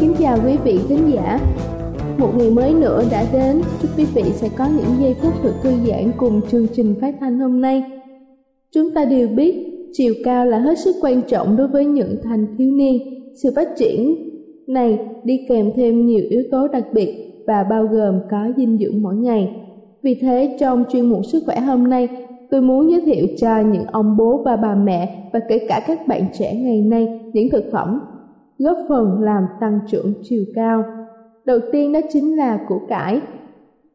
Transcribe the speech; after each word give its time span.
Kính 0.00 0.14
chào 0.18 0.38
quý 0.46 0.56
vị 0.64 0.78
khán 0.88 1.10
giả. 1.10 1.38
Một 2.18 2.28
ngày 2.38 2.50
mới 2.50 2.74
nữa 2.74 3.02
đã 3.10 3.24
đến, 3.32 3.60
chúc 3.82 3.90
quý 3.98 4.04
vị 4.14 4.22
sẽ 4.32 4.48
có 4.56 4.68
những 4.76 5.02
giây 5.02 5.14
phút 5.14 5.32
thật 5.42 5.52
thư 5.62 5.70
giãn 5.86 6.12
cùng 6.16 6.40
chương 6.50 6.66
trình 6.74 6.94
phát 7.00 7.14
thanh 7.20 7.38
hôm 7.38 7.60
nay. 7.60 7.82
Chúng 8.74 8.90
ta 8.94 9.04
đều 9.04 9.28
biết, 9.28 9.54
chiều 9.92 10.14
cao 10.24 10.46
là 10.46 10.58
hết 10.58 10.78
sức 10.78 10.96
quan 11.00 11.22
trọng 11.22 11.56
đối 11.56 11.68
với 11.68 11.84
những 11.84 12.16
thanh 12.24 12.46
thiếu 12.58 12.72
niên. 12.72 12.98
Sự 13.42 13.52
phát 13.56 13.68
triển 13.78 14.14
này 14.66 14.98
đi 15.24 15.46
kèm 15.48 15.70
thêm 15.76 16.06
nhiều 16.06 16.24
yếu 16.30 16.42
tố 16.50 16.68
đặc 16.68 16.84
biệt 16.92 17.42
và 17.46 17.64
bao 17.70 17.84
gồm 17.86 18.20
có 18.30 18.48
dinh 18.56 18.78
dưỡng 18.78 19.02
mỗi 19.02 19.14
ngày. 19.14 19.56
Vì 20.02 20.14
thế, 20.14 20.56
trong 20.60 20.84
chuyên 20.92 21.06
mục 21.06 21.26
sức 21.26 21.42
khỏe 21.46 21.60
hôm 21.60 21.90
nay, 21.90 22.08
tôi 22.50 22.62
muốn 22.62 22.90
giới 22.90 23.00
thiệu 23.00 23.26
cho 23.38 23.60
những 23.60 23.84
ông 23.84 24.16
bố 24.16 24.42
và 24.44 24.56
bà 24.56 24.74
mẹ 24.74 25.30
và 25.32 25.40
kể 25.48 25.58
cả 25.68 25.84
các 25.86 26.06
bạn 26.06 26.22
trẻ 26.38 26.54
ngày 26.54 26.80
nay 26.80 27.20
những 27.32 27.50
thực 27.50 27.64
phẩm 27.72 28.00
góp 28.58 28.76
phần 28.88 29.22
làm 29.22 29.46
tăng 29.60 29.78
trưởng 29.86 30.12
chiều 30.22 30.44
cao. 30.54 30.84
Đầu 31.44 31.58
tiên 31.72 31.92
đó 31.92 32.00
chính 32.12 32.36
là 32.36 32.60
củ 32.68 32.80
cải. 32.88 33.20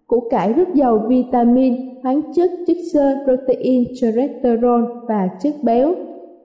Củ 0.08 0.20
cải 0.30 0.54
rất 0.54 0.74
giàu 0.74 1.06
vitamin, 1.08 2.02
khoáng 2.02 2.22
chất, 2.34 2.52
chất 2.68 2.78
xơ, 2.94 3.16
protein, 3.26 3.84
cholesterol 4.02 4.84
và 5.08 5.30
chất 5.42 5.54
béo. 5.64 5.96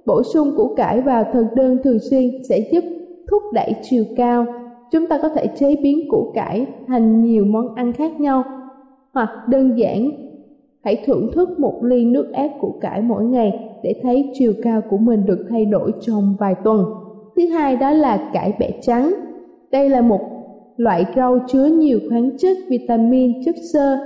Bổ 0.06 0.22
sung 0.22 0.52
củ 0.56 0.74
cải 0.76 1.00
vào 1.00 1.24
thực 1.32 1.46
đơn 1.54 1.78
thường 1.84 1.98
xuyên 1.98 2.30
sẽ 2.48 2.68
giúp 2.72 2.84
thúc 3.30 3.42
đẩy 3.52 3.74
chiều 3.82 4.04
cao. 4.16 4.46
Chúng 4.90 5.06
ta 5.06 5.18
có 5.22 5.28
thể 5.28 5.46
chế 5.46 5.76
biến 5.82 6.08
củ 6.10 6.30
cải 6.34 6.66
thành 6.86 7.24
nhiều 7.24 7.44
món 7.44 7.74
ăn 7.74 7.92
khác 7.92 8.20
nhau 8.20 8.44
hoặc 9.12 9.28
đơn 9.48 9.78
giản 9.78 10.10
hãy 10.84 11.02
thưởng 11.06 11.30
thức 11.32 11.58
một 11.58 11.80
ly 11.82 12.04
nước 12.04 12.32
ép 12.32 12.50
củ 12.60 12.74
cải 12.80 13.02
mỗi 13.02 13.24
ngày 13.24 13.70
để 13.82 14.00
thấy 14.02 14.30
chiều 14.34 14.52
cao 14.62 14.80
của 14.90 14.96
mình 14.98 15.26
được 15.26 15.46
thay 15.50 15.64
đổi 15.64 15.92
trong 16.00 16.36
vài 16.38 16.54
tuần. 16.64 16.84
Thứ 17.38 17.46
hai 17.46 17.76
đó 17.76 17.90
là 17.90 18.30
cải 18.32 18.54
bẹ 18.58 18.70
trắng. 18.82 19.14
Đây 19.70 19.88
là 19.88 20.00
một 20.00 20.20
loại 20.76 21.06
rau 21.16 21.38
chứa 21.48 21.64
nhiều 21.64 21.98
khoáng 22.08 22.38
chất, 22.38 22.56
vitamin, 22.68 23.44
chất 23.44 23.54
xơ, 23.72 23.98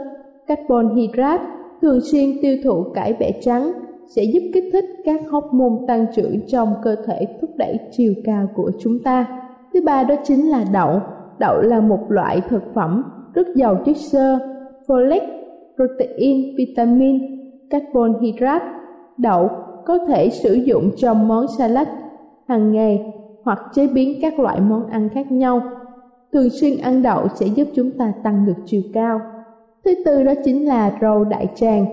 carbon 0.47 0.94
hydrate. 0.94 1.44
Thường 1.82 2.00
xuyên 2.00 2.31
tiêu 2.43 2.56
thụ 2.65 2.82
cải 2.94 3.16
bẹ 3.20 3.32
trắng 3.41 3.72
sẽ 4.16 4.25
giúp 4.25 4.41
kích 4.54 4.65
thích 4.72 4.84
các 5.04 5.20
hormone 5.31 5.87
tăng 5.87 6.06
trưởng 6.16 6.41
trong 6.48 6.75
cơ 6.84 6.97
thể 7.06 7.26
thúc 7.41 7.50
đẩy 7.56 7.78
chiều 7.93 8.15
cao 8.25 8.47
của 8.54 8.70
chúng 8.81 8.98
ta. 8.98 9.26
Thứ 9.75 9.81
ba 9.84 10.04
đó 10.04 10.14
chính 10.25 10.50
là 10.50 10.64
đậu. 10.72 11.00
Đậu 11.38 11.60
là 11.60 11.81
một 11.81 12.00
loại 12.09 12.41
thực 12.49 12.62
phẩm 12.75 13.03
rất 13.34 13.47
giàu 13.54 13.76
chất 13.84 13.97
xơ, 13.97 14.38
folate, 14.87 15.26
protein, 15.76 16.56
vitamin, 16.56 17.20
carbon 17.70 18.20
hydrate. 18.20 18.64
Đậu 19.19 19.49
có 19.84 19.99
thể 19.99 20.31
sử 20.31 20.53
dụng 20.54 20.91
trong 20.97 21.28
món 21.28 21.47
salad 21.59 21.88
hàng 22.49 22.72
ngày 22.72 23.12
hoặc 23.42 23.58
chế 23.75 23.86
biến 23.86 24.19
các 24.22 24.38
loại 24.38 24.60
món 24.60 24.86
ăn 24.86 25.08
khác 25.08 25.32
nhau. 25.32 25.62
Thường 26.32 26.48
xuyên 26.50 26.78
ăn 26.78 27.03
đậu 27.03 27.28
sẽ 27.34 27.47
giúp 27.47 27.69
chúng 27.75 27.91
ta 27.91 28.12
tăng 28.22 28.47
được 28.47 28.56
chiều 28.64 28.82
cao. 28.92 29.20
Thứ 29.84 29.94
tư 30.04 30.22
đó 30.22 30.32
chính 30.44 30.69
là 30.69 30.98
rau 31.00 31.25
đại 31.25 31.47
tràng. 31.54 31.86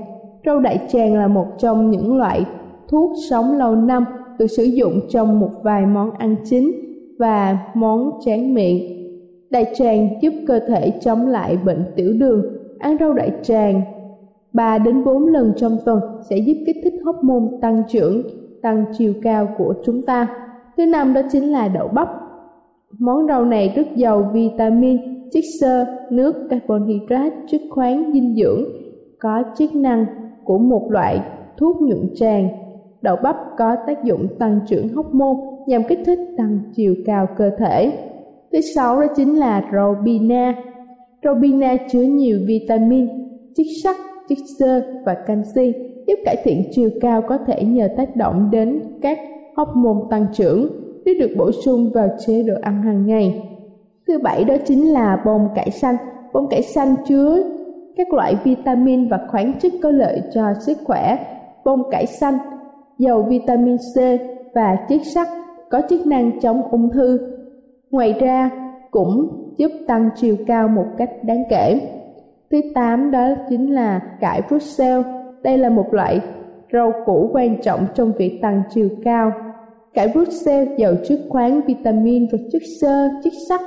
Rau 0.45 0.59
đại 0.59 0.79
tràng 0.89 1.17
là 1.17 1.27
một 1.27 1.45
trong 1.57 1.91
những 1.91 2.17
loại 2.17 2.45
thuốc 2.87 3.11
sống 3.29 3.57
lâu 3.57 3.75
năm 3.75 4.05
được 4.39 4.47
sử 4.47 4.63
dụng 4.63 4.99
trong 5.09 5.39
một 5.39 5.51
vài 5.63 5.85
món 5.85 6.11
ăn 6.11 6.35
chính 6.43 6.71
và 7.19 7.57
món 7.73 8.19
tráng 8.25 8.53
miệng. 8.53 8.99
Đại 9.49 9.65
tràng 9.75 10.09
giúp 10.21 10.33
cơ 10.47 10.59
thể 10.67 10.91
chống 11.01 11.27
lại 11.27 11.57
bệnh 11.65 11.83
tiểu 11.95 12.13
đường. 12.13 12.45
Ăn 12.79 12.97
rau 12.99 13.13
đại 13.13 13.31
tràng 13.41 13.81
3 14.53 14.77
đến 14.77 15.03
4 15.03 15.27
lần 15.27 15.53
trong 15.57 15.77
tuần 15.85 15.99
sẽ 16.29 16.37
giúp 16.37 16.57
kích 16.65 16.77
thích 16.83 16.93
hormone 17.05 17.57
tăng 17.61 17.83
trưởng, 17.89 18.23
tăng 18.61 18.85
chiều 18.97 19.13
cao 19.21 19.47
của 19.57 19.73
chúng 19.85 20.01
ta. 20.01 20.27
Thứ 20.79 20.85
năm 20.85 21.13
đó 21.13 21.21
chính 21.31 21.51
là 21.51 21.67
đậu 21.67 21.87
bắp. 21.87 22.09
Món 22.99 23.27
rau 23.27 23.45
này 23.45 23.73
rất 23.75 23.95
giàu 23.95 24.29
vitamin, 24.33 24.97
chất 25.31 25.43
xơ, 25.59 25.85
nước, 26.11 26.35
carbon 26.49 26.87
hydrate, 26.87 27.35
chất 27.51 27.61
khoáng, 27.69 28.11
dinh 28.13 28.35
dưỡng, 28.35 28.63
có 29.19 29.43
chức 29.57 29.75
năng 29.75 30.05
của 30.43 30.57
một 30.57 30.87
loại 30.91 31.21
thuốc 31.57 31.81
nhuận 31.81 32.09
tràng. 32.15 32.47
Đậu 33.01 33.15
bắp 33.15 33.35
có 33.57 33.75
tác 33.87 34.03
dụng 34.03 34.27
tăng 34.39 34.59
trưởng 34.67 34.87
hóc 34.87 35.13
môn 35.13 35.35
nhằm 35.67 35.81
kích 35.89 35.99
thích 36.05 36.19
tăng 36.37 36.59
chiều 36.75 36.95
cao 37.05 37.27
cơ 37.37 37.49
thể. 37.57 37.91
Thứ 38.51 38.61
sáu 38.61 39.01
đó 39.01 39.07
chính 39.15 39.39
là 39.39 39.69
rau 39.73 39.95
bina. 40.03 40.55
Rau 41.23 41.35
bina 41.35 41.75
chứa 41.91 42.03
nhiều 42.03 42.39
vitamin, 42.47 43.07
chất 43.55 43.65
sắt, 43.83 43.95
chất 44.29 44.37
xơ 44.59 44.81
và 45.05 45.13
canxi, 45.13 45.73
giúp 46.07 46.19
cải 46.25 46.35
thiện 46.43 46.63
chiều 46.71 46.89
cao 47.01 47.21
có 47.21 47.37
thể 47.37 47.63
nhờ 47.63 47.87
tác 47.97 48.15
động 48.15 48.49
đến 48.51 48.81
các 49.01 49.19
hóc 49.57 49.75
môn 49.75 49.97
tăng 50.09 50.25
trưởng 50.33 50.69
nếu 51.05 51.15
được 51.19 51.35
bổ 51.37 51.51
sung 51.51 51.91
vào 51.93 52.09
chế 52.25 52.43
độ 52.43 52.53
ăn 52.61 52.81
hàng 52.81 53.05
ngày. 53.05 53.49
Thứ 54.07 54.19
bảy 54.19 54.43
đó 54.43 54.55
chính 54.65 54.93
là 54.93 55.21
bông 55.25 55.47
cải 55.55 55.71
xanh. 55.71 55.95
Bông 56.33 56.47
cải 56.47 56.61
xanh 56.61 56.95
chứa 57.07 57.43
các 57.97 58.13
loại 58.13 58.35
vitamin 58.43 59.07
và 59.09 59.19
khoáng 59.31 59.53
chất 59.59 59.71
có 59.83 59.91
lợi 59.91 60.21
cho 60.33 60.53
sức 60.59 60.77
khỏe. 60.85 61.17
Bông 61.65 61.89
cải 61.91 62.05
xanh, 62.05 62.37
giàu 62.97 63.21
vitamin 63.29 63.77
C 63.77 63.99
và 64.55 64.77
chất 64.89 65.01
sắt 65.13 65.27
có 65.69 65.81
chức 65.89 66.07
năng 66.07 66.39
chống 66.39 66.61
ung 66.71 66.89
thư. 66.89 67.19
Ngoài 67.91 68.13
ra, 68.19 68.49
cũng 68.91 69.29
giúp 69.57 69.71
tăng 69.87 70.09
chiều 70.15 70.35
cao 70.47 70.67
một 70.67 70.85
cách 70.97 71.09
đáng 71.23 71.43
kể. 71.49 71.81
Thứ 72.51 72.61
tám 72.75 73.11
đó 73.11 73.29
chính 73.49 73.73
là 73.73 74.01
cải 74.19 74.41
Brussels. 74.49 75.05
Đây 75.43 75.57
là 75.57 75.69
một 75.69 75.93
loại 75.93 76.21
rau 76.73 76.91
củ 77.05 77.29
quan 77.33 77.61
trọng 77.61 77.85
trong 77.95 78.11
việc 78.17 78.39
tăng 78.41 78.61
chiều 78.73 78.89
cao. 79.03 79.31
Cải 79.93 80.07
Brussels 80.07 80.69
giàu 80.77 80.93
chất 81.07 81.19
khoáng, 81.29 81.61
vitamin 81.67 82.27
và 82.31 82.37
chất 82.51 82.61
xơ, 82.81 83.09
chất 83.23 83.33
sắt 83.49 83.61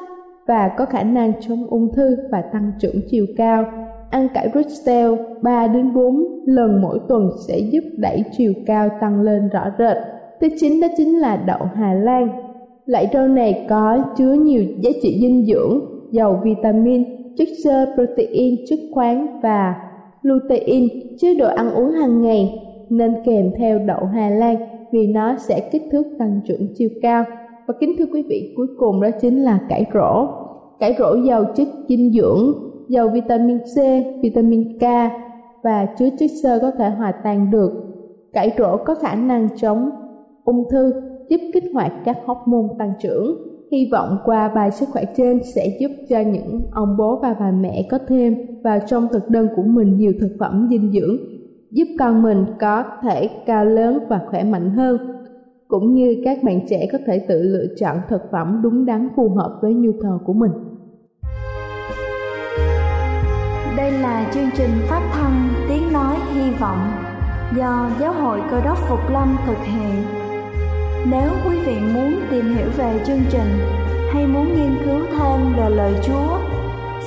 và 0.46 0.68
có 0.76 0.84
khả 0.84 1.02
năng 1.02 1.32
chống 1.40 1.66
ung 1.70 1.92
thư 1.92 2.16
và 2.30 2.42
tăng 2.52 2.72
trưởng 2.78 3.00
chiều 3.10 3.26
cao. 3.36 3.64
Ăn 4.10 4.28
cải 4.34 4.48
Brussels 4.48 5.20
3 5.42 5.66
đến 5.66 5.94
4 5.94 6.42
lần 6.46 6.82
mỗi 6.82 6.98
tuần 7.08 7.30
sẽ 7.48 7.58
giúp 7.58 7.84
đẩy 7.96 8.24
chiều 8.32 8.52
cao 8.66 8.88
tăng 9.00 9.20
lên 9.20 9.48
rõ 9.48 9.64
rệt. 9.78 9.96
Thứ 10.40 10.48
chín 10.60 10.80
đó 10.80 10.88
chính 10.96 11.18
là 11.18 11.36
đậu 11.36 11.68
Hà 11.74 11.94
Lan. 11.94 12.28
Loại 12.86 13.08
rau 13.12 13.28
này 13.28 13.66
có 13.68 14.04
chứa 14.16 14.32
nhiều 14.32 14.62
giá 14.80 14.90
trị 15.02 15.18
dinh 15.20 15.46
dưỡng, 15.46 15.80
giàu 16.10 16.40
vitamin, 16.44 17.04
chất 17.36 17.48
xơ 17.64 17.86
protein, 17.94 18.56
chất 18.68 18.78
khoáng 18.94 19.40
và 19.40 19.74
lutein, 20.22 20.88
chế 21.18 21.34
độ 21.34 21.48
ăn 21.48 21.70
uống 21.70 21.90
hàng 21.90 22.22
ngày 22.22 22.58
nên 22.96 23.14
kèm 23.24 23.50
theo 23.58 23.78
đậu 23.78 24.04
Hà 24.04 24.30
Lan 24.30 24.56
vì 24.92 25.06
nó 25.06 25.36
sẽ 25.38 25.60
kích 25.72 25.82
thước 25.92 26.06
tăng 26.18 26.40
trưởng 26.44 26.68
chiều 26.74 26.88
cao. 27.02 27.24
Và 27.66 27.74
kính 27.80 27.92
thưa 27.98 28.06
quý 28.12 28.22
vị, 28.28 28.54
cuối 28.56 28.66
cùng 28.78 29.00
đó 29.00 29.08
chính 29.20 29.42
là 29.42 29.58
cải 29.68 29.86
rổ. 29.94 30.26
Cải 30.80 30.94
rổ 30.98 31.14
giàu 31.24 31.44
chất 31.54 31.68
dinh 31.88 32.12
dưỡng, 32.12 32.52
giàu 32.88 33.08
vitamin 33.08 33.58
C, 33.58 33.76
vitamin 34.22 34.78
K 34.78 34.82
và 35.62 35.86
chứa 35.98 36.08
chất 36.18 36.30
xơ 36.42 36.58
có 36.62 36.70
thể 36.70 36.90
hòa 36.90 37.12
tan 37.24 37.50
được. 37.50 37.72
Cải 38.32 38.52
rổ 38.58 38.76
có 38.76 38.94
khả 38.94 39.14
năng 39.14 39.48
chống 39.56 39.90
ung 40.44 40.64
thư, 40.70 40.92
giúp 41.28 41.40
kích 41.54 41.64
hoạt 41.74 41.92
các 42.04 42.18
hóc 42.26 42.42
môn 42.46 42.68
tăng 42.78 42.92
trưởng. 43.02 43.36
Hy 43.72 43.88
vọng 43.92 44.16
qua 44.24 44.48
bài 44.48 44.70
sức 44.70 44.88
khỏe 44.92 45.04
trên 45.16 45.40
sẽ 45.54 45.76
giúp 45.80 45.90
cho 46.08 46.20
những 46.20 46.60
ông 46.72 46.96
bố 46.98 47.18
và 47.22 47.36
bà 47.40 47.50
mẹ 47.50 47.86
có 47.90 47.98
thêm 48.08 48.36
vào 48.64 48.78
trong 48.86 49.08
thực 49.12 49.28
đơn 49.28 49.48
của 49.56 49.62
mình 49.62 49.98
nhiều 49.98 50.12
thực 50.20 50.36
phẩm 50.38 50.66
dinh 50.70 50.90
dưỡng, 50.90 51.16
giúp 51.72 51.84
con 51.98 52.22
mình 52.22 52.46
có 52.60 52.84
thể 53.02 53.28
cao 53.46 53.64
lớn 53.64 53.98
và 54.08 54.20
khỏe 54.30 54.44
mạnh 54.44 54.70
hơn, 54.70 54.98
cũng 55.68 55.94
như 55.94 56.16
các 56.24 56.38
bạn 56.42 56.60
trẻ 56.68 56.86
có 56.92 56.98
thể 57.06 57.24
tự 57.28 57.42
lựa 57.42 57.66
chọn 57.78 57.96
thực 58.08 58.22
phẩm 58.32 58.60
đúng 58.62 58.86
đắn 58.86 59.08
phù 59.16 59.28
hợp 59.28 59.58
với 59.62 59.74
nhu 59.74 59.90
cầu 60.02 60.20
của 60.26 60.32
mình. 60.32 60.50
Đây 63.76 63.92
là 63.92 64.30
chương 64.34 64.50
trình 64.54 64.70
phát 64.88 65.10
thanh 65.12 65.48
Tiếng 65.68 65.92
Nói 65.92 66.16
Hy 66.34 66.50
Vọng 66.60 66.90
do 67.56 67.90
Giáo 68.00 68.12
hội 68.12 68.40
Cơ 68.50 68.60
đốc 68.64 68.78
Phục 68.88 69.10
Lâm 69.12 69.36
thực 69.46 69.58
hiện. 69.64 70.02
Nếu 71.10 71.30
quý 71.46 71.56
vị 71.66 71.74
muốn 71.94 72.12
tìm 72.30 72.44
hiểu 72.44 72.66
về 72.76 73.00
chương 73.06 73.22
trình 73.30 73.48
hay 74.12 74.26
muốn 74.26 74.44
nghiên 74.44 74.76
cứu 74.84 75.00
thêm 75.10 75.56
về 75.56 75.70
lời 75.70 75.94
Chúa, 76.02 76.38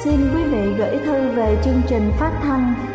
xin 0.04 0.16
quý 0.36 0.44
vị 0.44 0.74
gửi 0.78 0.98
thư 1.06 1.30
về 1.36 1.58
chương 1.64 1.82
trình 1.88 2.04
phát 2.20 2.32
thanh 2.44 2.95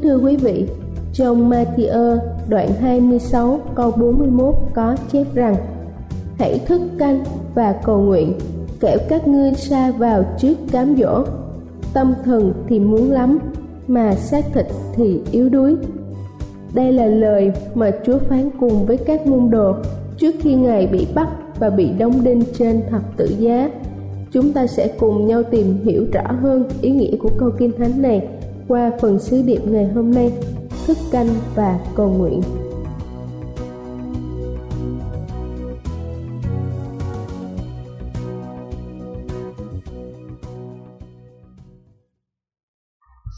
Kính 0.00 0.08
thưa 0.08 0.18
quý 0.18 0.36
vị, 0.36 0.66
trong 1.12 1.50
Matthew 1.50 2.18
đoạn 2.48 2.68
26 2.80 3.60
câu 3.74 3.90
41 3.90 4.54
có 4.74 4.96
chép 5.12 5.26
rằng 5.34 5.56
Hãy 6.38 6.58
thức 6.58 6.80
canh 6.98 7.24
và 7.54 7.72
cầu 7.84 8.00
nguyện, 8.00 8.38
kẻo 8.80 8.98
các 9.08 9.28
ngươi 9.28 9.54
xa 9.54 9.90
vào 9.90 10.24
trước 10.38 10.54
cám 10.72 10.96
dỗ. 10.96 11.24
Tâm 11.94 12.14
thần 12.24 12.52
thì 12.68 12.78
muốn 12.80 13.10
lắm, 13.10 13.38
mà 13.88 14.14
xác 14.14 14.44
thịt 14.54 14.66
thì 14.94 15.20
yếu 15.32 15.48
đuối. 15.48 15.76
Đây 16.74 16.92
là 16.92 17.06
lời 17.06 17.52
mà 17.74 17.90
Chúa 18.06 18.18
phán 18.18 18.50
cùng 18.60 18.86
với 18.86 18.96
các 18.96 19.26
môn 19.26 19.50
đồ 19.50 19.74
trước 20.16 20.34
khi 20.40 20.54
Ngài 20.54 20.86
bị 20.86 21.06
bắt 21.14 21.28
và 21.58 21.70
bị 21.70 21.90
đóng 21.98 22.24
đinh 22.24 22.42
trên 22.58 22.82
thập 22.90 23.16
tự 23.16 23.26
giá. 23.38 23.70
Chúng 24.32 24.52
ta 24.52 24.66
sẽ 24.66 24.88
cùng 24.98 25.26
nhau 25.26 25.42
tìm 25.42 25.78
hiểu 25.84 26.06
rõ 26.12 26.32
hơn 26.42 26.68
ý 26.80 26.90
nghĩa 26.90 27.16
của 27.16 27.30
câu 27.38 27.50
kinh 27.58 27.72
thánh 27.78 28.02
này 28.02 28.28
qua 28.70 28.90
phần 29.00 29.18
sứ 29.18 29.42
điệp 29.42 29.60
ngày 29.66 29.90
hôm 29.94 30.14
nay. 30.14 30.32
Thức 30.86 30.96
canh 31.12 31.26
và 31.54 31.78
cầu 31.96 32.08
nguyện. 32.08 32.42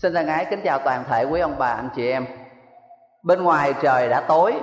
Xin 0.03 0.15
thân 0.15 0.27
ái 0.27 0.47
kính 0.51 0.61
chào 0.65 0.79
toàn 0.85 1.05
thể 1.09 1.25
quý 1.25 1.41
ông 1.41 1.59
bà, 1.59 1.69
anh 1.69 1.89
chị 1.97 2.11
em. 2.11 2.27
Bên 3.23 3.43
ngoài 3.43 3.75
trời 3.83 4.09
đã 4.09 4.21
tối. 4.29 4.55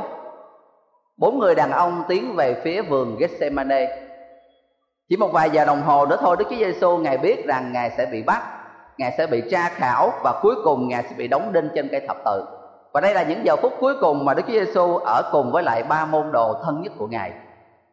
Bốn 1.18 1.40
người 1.40 1.56
đàn 1.56 1.72
ông 1.72 2.04
tiến 2.08 2.36
về 2.36 2.62
phía 2.64 2.82
vườn 2.82 3.18
Gethsemane. 3.18 4.08
Chỉ 5.10 5.18
một 5.18 5.30
vài 5.34 5.50
giờ 5.50 5.66
đồng 5.66 5.82
hồ 5.82 6.06
nữa 6.06 6.18
thôi, 6.20 6.36
Đức 6.40 6.46
Chúa 6.50 6.56
Giêsu 6.56 6.98
Ngài 6.98 7.18
biết 7.18 7.46
rằng 7.46 7.74
Ngài 7.74 7.92
sẽ 7.98 8.06
bị 8.06 8.24
bắt 8.24 8.59
ngài 9.00 9.14
sẽ 9.18 9.28
bị 9.28 9.44
tra 9.52 9.70
khảo 9.70 10.14
và 10.24 10.40
cuối 10.42 10.56
cùng 10.64 10.88
ngài 10.88 11.04
sẽ 11.04 11.16
bị 11.18 11.28
đóng 11.28 11.54
đinh 11.54 11.70
trên 11.76 11.88
cây 11.92 12.02
thập 12.08 12.18
tự. 12.26 12.46
Và 12.94 13.02
đây 13.02 13.14
là 13.14 13.24
những 13.24 13.46
giờ 13.46 13.56
phút 13.56 13.74
cuối 13.80 13.96
cùng 14.02 14.26
mà 14.26 14.34
Đức 14.34 14.44
Chúa 14.48 14.54
Giêsu 14.54 14.98
ở 14.98 15.30
cùng 15.32 15.52
với 15.52 15.64
lại 15.64 15.84
ba 15.84 16.06
môn 16.06 16.32
đồ 16.32 16.56
thân 16.64 16.82
nhất 16.82 16.94
của 16.98 17.08
ngài. 17.08 17.32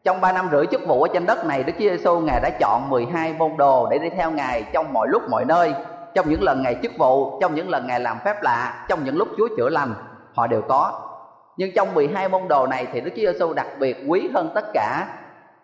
Trong 0.05 0.21
ba 0.21 0.33
năm 0.33 0.49
rưỡi 0.53 0.67
chức 0.67 0.87
vụ 0.87 1.03
ở 1.03 1.09
trên 1.15 1.27
đất 1.27 1.45
này 1.45 1.63
Đức 1.63 1.73
Chúa 1.73 1.85
Giêsu 1.85 2.21
ngài 2.21 2.41
đã 2.41 2.51
chọn 2.51 2.91
12 2.91 3.35
môn 3.39 3.57
đồ 3.57 3.89
để 3.91 3.99
đi 3.99 4.09
theo 4.11 4.31
ngài 4.31 4.65
trong 4.73 4.93
mọi 4.93 5.09
lúc 5.09 5.23
mọi 5.31 5.45
nơi. 5.45 5.75
Trong 6.15 6.31
những 6.31 6.43
lần 6.43 6.63
ngài 6.63 6.77
chức 6.83 6.93
vụ 6.99 7.41
trong 7.41 7.55
những 7.55 7.71
lần 7.71 7.87
ngài 7.87 8.01
làm 8.01 8.19
phép 8.25 8.43
lạ 8.43 8.87
trong 8.89 9.05
những 9.05 9.17
lúc 9.17 9.29
Chúa 9.37 9.49
chữa 9.57 9.69
lành 9.69 9.95
họ 10.35 10.47
đều 10.47 10.63
có. 10.63 11.01
Nhưng 11.57 11.71
trong 11.77 11.95
12 11.95 12.29
môn 12.29 12.49
đồ 12.49 12.67
này 12.67 12.87
thì 12.93 13.01
Đức 13.01 13.11
Chúa 13.17 13.33
Giêsu 13.33 13.53
đặc 13.53 13.67
biệt 13.79 14.05
quý 14.09 14.31
hơn 14.35 14.51
tất 14.55 14.65
cả 14.75 15.07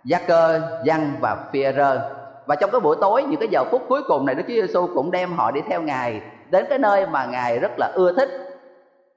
Gia 0.04 0.18
cơ, 0.18 0.60
Giăng 0.84 1.12
và 1.20 1.36
Phi-rơ 1.52 2.00
và 2.46 2.56
trong 2.56 2.70
cái 2.70 2.80
buổi 2.80 2.96
tối, 3.00 3.22
những 3.22 3.40
cái 3.40 3.48
giờ 3.48 3.64
phút 3.70 3.82
cuối 3.88 4.02
cùng 4.08 4.26
này 4.26 4.34
Đức 4.34 4.42
Chúa 4.48 4.54
Giêsu 4.54 4.88
cũng 4.94 5.10
đem 5.10 5.32
họ 5.32 5.50
đi 5.50 5.60
theo 5.68 5.82
Ngài 5.82 6.20
đến 6.50 6.66
cái 6.68 6.78
nơi 6.78 7.06
mà 7.06 7.26
Ngài 7.26 7.58
rất 7.58 7.70
là 7.78 7.92
ưa 7.94 8.12
thích, 8.12 8.28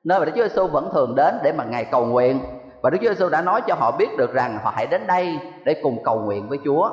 nơi 0.03 0.19
mà 0.19 0.25
Đức 0.25 0.31
Chúa 0.35 0.43
Giêsu 0.47 0.67
vẫn 0.67 0.89
thường 0.93 1.15
đến 1.15 1.35
để 1.43 1.51
mà 1.51 1.63
Ngài 1.63 1.85
cầu 1.85 2.05
nguyện. 2.05 2.39
Và 2.81 2.89
Đức 2.89 2.97
Chúa 3.01 3.09
Giêsu 3.09 3.29
đã 3.29 3.41
nói 3.41 3.61
cho 3.67 3.75
họ 3.75 3.91
biết 3.91 4.17
được 4.17 4.33
rằng 4.33 4.59
họ 4.63 4.73
hãy 4.75 4.87
đến 4.87 5.07
đây 5.07 5.39
để 5.63 5.75
cùng 5.83 6.03
cầu 6.03 6.19
nguyện 6.19 6.49
với 6.49 6.59
Chúa. 6.65 6.89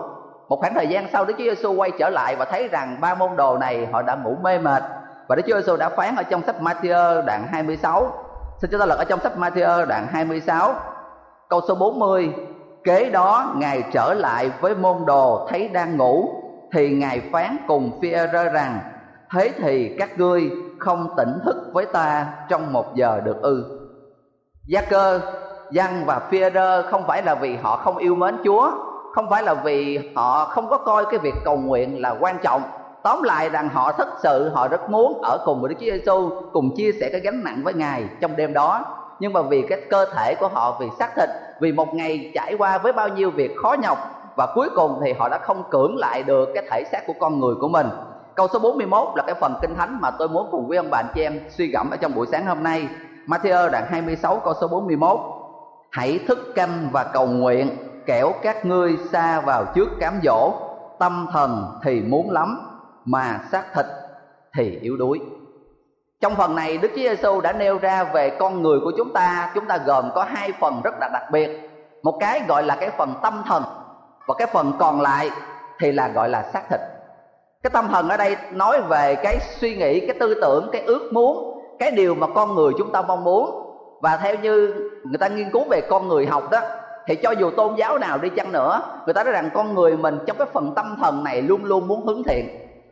Một 0.49 0.61
khoảng 0.61 0.75
thời 0.75 0.89
gian 0.89 1.07
sau, 1.13 1.25
Đức 1.25 1.35
Chúa 1.39 1.45
Giêsu 1.45 1.73
quay 1.73 1.91
trở 1.99 2.11
lại 2.11 2.37
và 2.37 2.45
thấy 2.45 2.69
rằng 2.69 2.97
ba 3.01 3.15
môn 3.15 3.37
đồ 3.37 3.59
này 3.59 3.87
họ 3.93 4.03
đã 4.03 4.15
ngủ 4.15 4.37
mê 4.43 4.59
mệt. 4.59 4.83
Và 5.29 5.37
Đức 5.37 5.43
Chúa 5.47 5.61
Giêsu 5.61 5.77
đã 5.77 5.89
phán 5.89 6.17
ở 6.17 6.23
trong 6.23 6.43
sách 6.43 6.57
Matthew 6.61 7.25
đoạn 7.25 7.47
26 7.53 8.13
Xin 8.63 8.71
chúng 8.71 8.81
ta 8.81 8.87
lật 8.87 8.99
ở 8.99 9.05
trong 9.05 9.21
sách 9.21 9.33
Matthew 9.37 9.87
đoạn 9.87 10.07
26 10.13 10.75
câu 11.49 11.61
số 11.69 11.75
40 11.75 12.33
kế 12.85 13.11
đó, 13.11 13.53
ngài 13.57 13.83
trở 13.93 14.15
lại 14.15 14.51
với 14.61 14.75
môn 14.75 14.97
đồ 15.07 15.47
thấy 15.51 15.69
đang 15.69 15.97
ngủ, 15.97 16.29
thì 16.73 16.91
ngài 16.91 17.21
phán 17.33 17.57
cùng 17.67 17.99
phi 18.03 18.11
rơ 18.11 18.45
rằng, 18.45 18.79
thế 19.35 19.51
thì 19.59 19.97
các 19.99 20.19
ngươi 20.19 20.51
không 20.79 21.15
tỉnh 21.17 21.39
thức 21.45 21.57
với 21.73 21.87
ta 21.87 22.27
trong 22.49 22.73
một 22.73 22.95
giờ 22.95 23.21
được 23.25 23.43
ư? 23.43 23.65
Gia 24.67 24.81
cơ 24.81 25.21
văn 25.73 26.03
và 26.07 26.19
phi 26.31 26.41
rơ 26.55 26.83
không 26.83 27.05
phải 27.07 27.23
là 27.23 27.35
vì 27.35 27.57
họ 27.57 27.77
không 27.77 27.97
yêu 27.97 28.15
mến 28.15 28.37
chúa, 28.45 28.71
không 29.15 29.31
phải 29.31 29.43
là 29.43 29.55
vì 29.55 30.13
họ 30.15 30.45
không 30.45 30.69
có 30.69 30.79
coi 30.79 31.05
cái 31.05 31.19
việc 31.19 31.35
cầu 31.45 31.57
nguyện 31.57 32.03
là 32.03 32.15
quan 32.21 32.37
trọng. 32.43 32.63
Tóm 33.03 33.23
lại 33.23 33.51
rằng 33.51 33.69
họ 33.69 33.93
thật 33.93 34.09
sự 34.23 34.49
họ 34.55 34.69
rất 34.69 34.91
muốn 34.91 35.21
ở 35.23 35.39
cùng 35.45 35.61
với 35.61 35.69
Đức 35.69 35.75
Chúa 35.81 35.93
Giêsu 35.93 36.31
cùng 36.53 36.77
chia 36.77 36.93
sẻ 37.01 37.09
cái 37.13 37.21
gánh 37.21 37.45
nặng 37.45 37.61
với 37.65 37.75
Ngài 37.75 38.05
trong 38.21 38.37
đêm 38.37 38.53
đó 38.53 38.85
nhưng 39.21 39.33
mà 39.33 39.43
vì 39.43 39.67
cái 39.69 39.81
cơ 39.91 40.07
thể 40.15 40.35
của 40.35 40.49
họ, 40.49 40.77
vì 40.81 40.87
xác 40.99 41.11
thịt, 41.17 41.29
vì 41.61 41.73
một 41.73 41.95
ngày 41.95 42.33
trải 42.35 42.55
qua 42.59 42.79
với 42.79 42.93
bao 42.93 43.09
nhiêu 43.09 43.31
việc 43.31 43.57
khó 43.63 43.77
nhọc, 43.83 43.99
và 44.37 44.47
cuối 44.55 44.69
cùng 44.75 45.01
thì 45.05 45.13
họ 45.13 45.29
đã 45.29 45.39
không 45.39 45.63
cưỡng 45.71 45.97
lại 45.97 46.23
được 46.23 46.49
cái 46.55 46.65
thể 46.71 46.85
xác 46.93 47.01
của 47.07 47.15
con 47.21 47.41
người 47.41 47.55
của 47.61 47.69
mình. 47.69 47.87
Câu 48.35 48.49
số 48.49 48.59
41 48.59 49.09
là 49.17 49.23
cái 49.27 49.35
phần 49.35 49.55
kinh 49.63 49.75
thánh 49.75 49.99
mà 50.01 50.11
tôi 50.11 50.29
muốn 50.29 50.49
cùng 50.51 50.69
với 50.69 50.77
ông 50.77 50.91
bà 50.91 50.99
anh 50.99 51.13
chị 51.15 51.23
em 51.23 51.41
suy 51.51 51.67
gẫm 51.67 51.91
ở 51.91 51.97
trong 51.97 52.15
buổi 52.15 52.27
sáng 52.27 52.47
hôm 52.47 52.63
nay. 52.63 52.89
Matthew 53.27 53.71
đoạn 53.71 53.85
26 53.89 54.41
câu 54.45 54.55
số 54.61 54.69
41 54.69 55.21
Hãy 55.91 56.21
thức 56.29 56.39
canh 56.55 56.89
và 56.93 57.05
cầu 57.05 57.27
nguyện, 57.27 57.71
kẻo 58.07 58.33
các 58.43 58.65
ngươi 58.65 58.97
xa 59.13 59.41
vào 59.41 59.65
trước 59.75 59.89
cám 60.01 60.21
dỗ. 60.23 60.53
Tâm 60.99 61.27
thần 61.33 61.81
thì 61.85 62.01
muốn 62.01 62.31
lắm, 62.31 62.61
mà 63.05 63.41
xác 63.53 63.75
thịt 63.75 63.87
thì 64.57 64.79
yếu 64.83 64.97
đuối 64.97 65.21
trong 66.23 66.37
phần 66.37 66.55
này 66.55 66.79
Đức 66.79 66.89
Chúa 66.89 67.03
Giêsu 67.03 67.41
đã 67.41 67.53
nêu 67.53 67.79
ra 67.79 68.05
về 68.05 68.31
con 68.31 68.63
người 68.63 68.81
của 68.81 68.93
chúng 68.97 69.13
ta. 69.13 69.51
Chúng 69.55 69.67
ta 69.67 69.79
gồm 69.87 70.11
có 70.15 70.25
hai 70.25 70.53
phần 70.61 70.81
rất 70.85 70.95
là 71.01 71.09
đặc 71.13 71.23
biệt. 71.33 71.71
Một 72.03 72.17
cái 72.21 72.43
gọi 72.49 72.63
là 72.63 72.77
cái 72.81 72.91
phần 72.91 73.15
tâm 73.23 73.43
thần 73.47 73.63
Và 74.27 74.35
cái 74.39 74.47
phần 74.53 74.73
còn 74.79 75.01
lại 75.01 75.31
thì 75.79 75.93
là 75.93 76.09
gọi 76.09 76.29
là 76.29 76.43
xác 76.43 76.63
thịt. 76.71 76.81
Cái 77.63 77.71
tâm 77.71 77.89
thần 77.89 78.09
ở 78.09 78.17
đây 78.17 78.37
nói 78.53 78.81
về 78.81 79.15
cái 79.15 79.39
suy 79.41 79.77
nghĩ, 79.77 80.01
cái 80.01 80.17
tư 80.21 80.35
tưởng, 80.43 80.69
cái 80.73 80.83
ước 80.83 81.13
muốn 81.13 81.61
Cái 81.79 81.91
điều 81.91 82.15
mà 82.15 82.27
con 82.35 82.55
người 82.55 82.73
chúng 82.79 82.93
ta 82.93 83.03
mong 83.03 83.25
muốn. 83.25 83.69
Và 84.01 84.17
theo 84.17 84.37
như 84.43 84.75
người 85.05 85.19
ta 85.19 85.29
nghiên 85.29 85.51
cứu 85.51 85.65
về 85.71 85.81
con 85.81 86.09
người 86.09 86.27
học 86.27 86.51
đó 86.51 86.61
Thì 87.07 87.17
cho 87.17 87.31
dù 87.31 87.51
tôn 87.51 87.75
giáo 87.75 87.99
nào 87.99 88.19
đi 88.19 88.29
chăng 88.29 88.53
nữa 88.53 88.81
Người 89.05 89.15
ta 89.15 89.25
nói 89.25 89.33
rằng 89.33 89.51
con 89.55 89.75
người 89.75 89.97
mình 89.97 90.19
trong 90.27 90.37
cái 90.37 90.47
phần 90.53 90.73
tâm 90.77 90.97
thần 91.03 91.25
này 91.25 91.43
luôn 91.43 91.65
luôn 91.65 91.89
muốn 91.89 92.07
hướng 92.07 92.23
thiện 92.23 92.49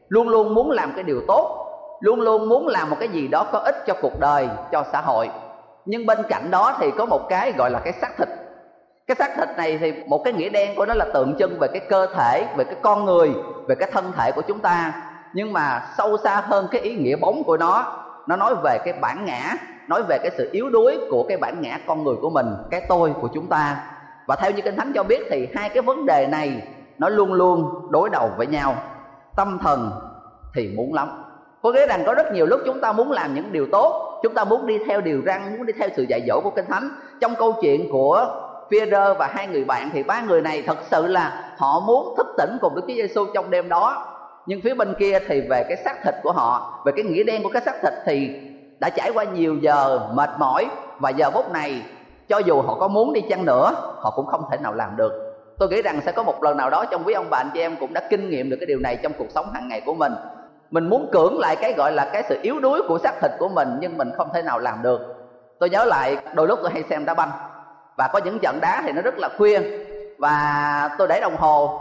Luôn 0.09 0.29
luôn 0.29 0.55
muốn 0.55 0.71
làm 0.71 0.93
cái 0.95 1.05
điều 1.05 1.21
tốt 1.29 1.70
luôn 2.00 2.21
luôn 2.21 2.49
muốn 2.49 2.66
làm 2.66 2.90
một 2.90 2.97
cái 3.00 3.09
gì 3.09 3.28
đó 3.28 3.47
có 3.52 3.59
ích 3.59 3.76
cho 3.87 3.95
cuộc 4.02 4.21
đời, 4.21 4.49
cho 4.73 4.85
xã 4.92 5.00
hội. 5.00 5.30
Nhưng 5.85 6.07
bên 6.07 6.19
cạnh 6.28 6.50
đó 6.50 6.76
thì 6.80 6.90
có 6.90 7.07
một 7.07 7.28
cái 7.28 7.52
gọi 7.52 7.71
là 7.71 7.78
cái 7.78 7.92
xác 7.92 8.16
thịt. 8.19 8.28
Cái 9.07 9.14
xác 9.14 9.30
thịt 9.37 9.49
này 9.57 9.78
thì 9.78 9.92
một 10.07 10.21
cái 10.25 10.33
nghĩa 10.33 10.49
đen 10.49 10.76
của 10.76 10.87
nó 10.87 10.95
là 10.95 11.07
tượng 11.14 11.35
trưng 11.38 11.59
về 11.59 11.69
cái 11.69 11.80
cơ 11.88 12.07
thể, 12.14 12.47
về 12.57 12.64
cái 12.64 12.76
con 12.83 13.04
người, 13.04 13.35
về 13.69 13.75
cái 13.75 13.90
thân 13.92 14.12
thể 14.16 14.33
của 14.33 14.42
chúng 14.42 14.59
ta. 14.59 14.92
Nhưng 15.35 15.52
mà 15.52 15.83
sâu 15.99 16.16
xa 16.16 16.42
hơn 16.47 16.69
cái 16.71 16.80
ý 16.80 16.97
nghĩa 16.97 17.16
bóng 17.16 17.45
của 17.45 17.57
nó 17.57 17.97
nó 18.26 18.37
nói 18.37 18.54
về 18.62 18.78
cái 18.85 18.95
bản 19.00 19.25
ngã, 19.25 19.54
nói 19.88 20.02
về 20.02 20.19
cái 20.19 20.30
sự 20.38 20.49
yếu 20.52 20.71
đuối 20.71 20.99
của 21.11 21.25
cái 21.28 21.37
bản 21.37 21.61
ngã 21.61 21.78
con 21.87 22.04
người 22.04 22.16
của 22.23 22.30
mình, 22.30 22.47
cái 22.71 22.83
tôi 22.88 23.12
của 23.21 23.28
chúng 23.35 23.47
ta. 23.47 23.76
Và 24.26 24.37
theo 24.37 24.50
như 24.50 24.62
kinh 24.62 24.76
thánh 24.76 24.92
cho 24.95 25.02
biết 25.02 25.21
thì 25.30 25.49
hai 25.54 25.69
cái 25.69 25.83
vấn 25.83 26.07
đề 26.07 26.26
này 26.26 26.62
nó 26.99 27.09
luôn 27.09 27.33
luôn 27.33 27.88
đối 27.90 28.11
đầu 28.11 28.30
với 28.37 28.47
nhau. 28.47 28.75
Tâm 29.37 29.59
thần 29.62 29.90
thì 30.54 30.69
muốn 30.76 30.95
lắm 30.95 31.23
có 31.62 31.73
nghĩa 31.73 31.87
rằng 31.87 32.02
có 32.07 32.14
rất 32.14 32.33
nhiều 32.33 32.47
lúc 32.47 32.61
chúng 32.67 32.81
ta 32.81 32.93
muốn 32.93 33.11
làm 33.11 33.35
những 33.35 33.52
điều 33.52 33.67
tốt, 33.73 34.21
chúng 34.23 34.35
ta 34.35 34.45
muốn 34.45 34.67
đi 34.67 34.79
theo 34.87 35.00
điều 35.00 35.23
răn, 35.26 35.57
muốn 35.57 35.67
đi 35.67 35.73
theo 35.79 35.88
sự 35.97 36.02
dạy 36.02 36.23
dỗ 36.29 36.40
của 36.40 36.50
kinh 36.50 36.67
thánh. 36.67 36.90
Trong 37.21 37.35
câu 37.38 37.52
chuyện 37.61 37.88
của 37.93 38.26
Peter 38.71 39.17
và 39.19 39.26
hai 39.26 39.47
người 39.47 39.64
bạn 39.64 39.90
thì 39.93 40.02
ba 40.02 40.21
người 40.21 40.40
này 40.40 40.62
thật 40.67 40.79
sự 40.90 41.07
là 41.07 41.55
họ 41.59 41.81
muốn 41.81 42.14
thức 42.17 42.26
tỉnh 42.38 42.59
cùng 42.61 42.75
với 42.75 42.83
Chúa 42.83 42.95
Giêsu 42.95 43.26
trong 43.35 43.50
đêm 43.50 43.69
đó. 43.69 44.07
Nhưng 44.47 44.61
phía 44.64 44.75
bên 44.75 44.95
kia 44.99 45.19
thì 45.29 45.40
về 45.40 45.64
cái 45.69 45.76
xác 45.76 46.05
thịt 46.05 46.14
của 46.23 46.33
họ, 46.33 46.83
về 46.85 46.93
cái 46.97 47.05
nghĩa 47.05 47.23
đen 47.23 47.43
của 47.43 47.50
cái 47.52 47.62
xác 47.62 47.83
thịt 47.83 47.93
thì 48.05 48.40
đã 48.79 48.90
trải 48.90 49.11
qua 49.14 49.25
nhiều 49.25 49.57
giờ 49.61 50.00
mệt 50.14 50.31
mỏi. 50.38 50.67
Và 50.99 51.11
giờ 51.11 51.31
phút 51.31 51.52
này, 51.52 51.83
cho 52.29 52.38
dù 52.38 52.62
họ 52.62 52.75
có 52.75 52.88
muốn 52.88 53.12
đi 53.12 53.21
chăng 53.21 53.45
nữa, 53.45 53.71
họ 53.97 54.12
cũng 54.17 54.26
không 54.26 54.45
thể 54.50 54.57
nào 54.62 54.75
làm 54.75 54.97
được. 54.97 55.12
Tôi 55.59 55.69
nghĩ 55.69 55.83
rằng 55.83 56.00
sẽ 56.07 56.12
có 56.12 56.23
một 56.23 56.43
lần 56.43 56.57
nào 56.57 56.71
đó 56.71 56.85
trong 56.85 57.02
quý 57.05 57.14
ông 57.14 57.26
bà 57.31 57.38
anh 57.38 57.50
chị 57.55 57.61
em 57.61 57.76
cũng 57.81 57.93
đã 57.93 58.00
kinh 58.11 58.31
nghiệm 58.31 58.50
được 58.50 58.57
cái 58.61 58.67
điều 58.67 58.79
này 58.79 58.97
trong 59.02 59.12
cuộc 59.19 59.31
sống 59.31 59.47
hàng 59.55 59.69
ngày 59.69 59.81
của 59.81 59.95
mình 59.95 60.12
mình 60.71 60.89
muốn 60.89 61.09
cưỡng 61.12 61.39
lại 61.39 61.57
cái 61.57 61.73
gọi 61.73 61.93
là 61.93 62.11
cái 62.12 62.23
sự 62.29 62.39
yếu 62.43 62.61
đuối 62.61 62.83
của 62.89 62.99
xác 62.99 63.21
thịt 63.21 63.31
của 63.39 63.49
mình, 63.49 63.69
nhưng 63.81 63.99
mình 63.99 64.11
không 64.17 64.29
thể 64.35 64.43
nào 64.43 64.59
làm 64.59 64.83
được. 64.83 65.00
Tôi 65.59 65.71
nhớ 65.71 65.85
lại, 65.85 66.17
đôi 66.35 66.47
lúc 66.47 66.59
tôi 66.62 66.71
hay 66.71 66.83
xem 66.91 67.05
đá 67.05 67.15
banh. 67.15 67.31
Và 67.97 68.09
có 68.12 68.21
những 68.25 68.39
trận 68.39 68.59
đá 68.61 68.83
thì 68.87 68.93
nó 68.93 69.03
rất 69.03 69.19
là 69.19 69.29
khuya. 69.39 69.61
Và 70.19 70.91
tôi 70.99 71.09
để 71.09 71.21
đồng 71.21 71.37
hồ, 71.37 71.81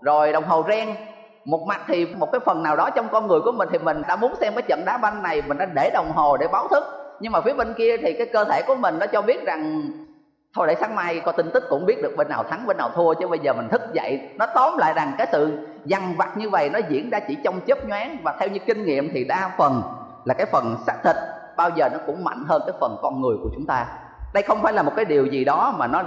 rồi 0.00 0.32
đồng 0.32 0.44
hồ 0.44 0.64
ren. 0.68 0.88
Một 1.44 1.66
mặt 1.66 1.80
thì 1.86 2.06
một 2.06 2.32
cái 2.32 2.40
phần 2.40 2.62
nào 2.62 2.76
đó 2.76 2.90
trong 2.90 3.08
con 3.12 3.26
người 3.26 3.40
của 3.40 3.52
mình 3.52 3.68
thì 3.72 3.78
mình 3.78 4.02
đã 4.08 4.16
muốn 4.16 4.34
xem 4.40 4.54
cái 4.54 4.62
trận 4.62 4.84
đá 4.84 4.96
banh 4.96 5.22
này, 5.22 5.42
mình 5.46 5.58
đã 5.58 5.66
để 5.74 5.90
đồng 5.94 6.12
hồ 6.14 6.36
để 6.36 6.48
báo 6.48 6.68
thức. 6.68 6.84
Nhưng 7.20 7.32
mà 7.32 7.40
phía 7.40 7.52
bên 7.52 7.74
kia 7.74 7.96
thì 7.96 8.12
cái 8.12 8.26
cơ 8.26 8.44
thể 8.44 8.62
của 8.62 8.74
mình 8.74 8.98
nó 8.98 9.06
cho 9.06 9.22
biết 9.22 9.44
rằng 9.46 9.82
thôi 10.54 10.66
để 10.66 10.76
sáng 10.80 10.94
mai 10.94 11.20
có 11.20 11.32
tin 11.32 11.50
tức 11.50 11.64
cũng 11.70 11.86
biết 11.86 12.02
được 12.02 12.14
bên 12.16 12.28
nào 12.28 12.42
thắng, 12.42 12.66
bên 12.66 12.76
nào 12.76 12.90
thua, 12.94 13.14
chứ 13.14 13.28
bây 13.28 13.38
giờ 13.38 13.52
mình 13.52 13.68
thức 13.68 13.82
dậy, 13.92 14.30
nó 14.38 14.46
tóm 14.54 14.78
lại 14.78 14.92
rằng 14.96 15.12
cái 15.18 15.26
sự 15.32 15.58
dằn 15.84 16.14
vặt 16.18 16.36
như 16.36 16.50
vậy 16.50 16.70
nó 16.70 16.78
diễn 16.88 17.10
ra 17.10 17.20
chỉ 17.28 17.36
trong 17.44 17.60
chớp 17.60 17.88
nhoáng. 17.88 18.16
Và 18.22 18.36
theo 18.40 18.48
như 18.48 18.58
kinh 18.66 18.84
nghiệm 18.84 19.10
thì 19.14 19.24
đa 19.24 19.50
phần 19.58 19.82
là 20.24 20.34
cái 20.34 20.46
phần 20.46 20.76
xác 20.86 20.96
thịt 21.04 21.16
bao 21.56 21.70
giờ 21.76 21.88
nó 21.88 21.98
cũng 22.06 22.24
mạnh 22.24 22.44
hơn 22.48 22.62
cái 22.66 22.74
phần 22.80 22.96
con 23.02 23.20
người 23.20 23.36
của 23.42 23.48
chúng 23.54 23.66
ta. 23.66 23.86
Đây 24.34 24.42
không 24.42 24.62
phải 24.62 24.72
là 24.72 24.82
một 24.82 24.92
cái 24.96 25.04
điều 25.04 25.26
gì 25.26 25.44
đó 25.44 25.74
mà 25.78 25.86
nó 25.86 26.02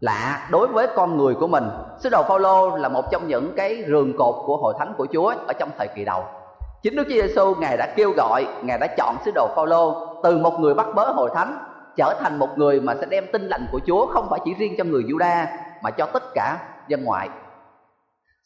lạ 0.00 0.48
đối 0.50 0.66
với 0.66 0.86
con 0.96 1.16
người 1.16 1.34
của 1.34 1.46
mình. 1.46 1.64
Sứ 1.98 2.08
đồ 2.08 2.22
Phaolô 2.28 2.76
là 2.76 2.88
một 2.88 3.10
trong 3.10 3.28
những 3.28 3.52
cái 3.56 3.84
rường 3.88 4.16
cột 4.18 4.34
của 4.46 4.56
hội 4.56 4.74
thánh 4.78 4.94
của 4.96 5.06
Chúa 5.12 5.34
ở 5.46 5.52
trong 5.58 5.70
thời 5.78 5.88
kỳ 5.88 6.04
đầu. 6.04 6.24
Chính 6.82 6.96
Đức 6.96 7.04
Chúa 7.04 7.14
Giêsu 7.14 7.54
ngài 7.54 7.76
đã 7.76 7.86
kêu 7.96 8.12
gọi, 8.16 8.46
ngài 8.62 8.78
đã 8.78 8.86
chọn 8.86 9.16
sứ 9.24 9.30
đồ 9.34 9.48
Phaolô 9.56 10.06
từ 10.22 10.38
một 10.38 10.60
người 10.60 10.74
bắt 10.74 10.86
bớ 10.94 11.04
hội 11.04 11.30
thánh 11.34 11.58
trở 11.98 12.14
thành 12.20 12.38
một 12.38 12.58
người 12.58 12.80
mà 12.80 12.94
sẽ 13.00 13.06
đem 13.06 13.24
tin 13.32 13.42
lành 13.42 13.66
của 13.72 13.80
Chúa 13.86 14.06
không 14.06 14.26
phải 14.30 14.40
chỉ 14.44 14.54
riêng 14.54 14.74
cho 14.78 14.84
người 14.84 15.02
Juda 15.02 15.46
mà 15.82 15.90
cho 15.90 16.06
tất 16.06 16.22
cả 16.34 16.58
dân 16.88 17.04
ngoại 17.04 17.28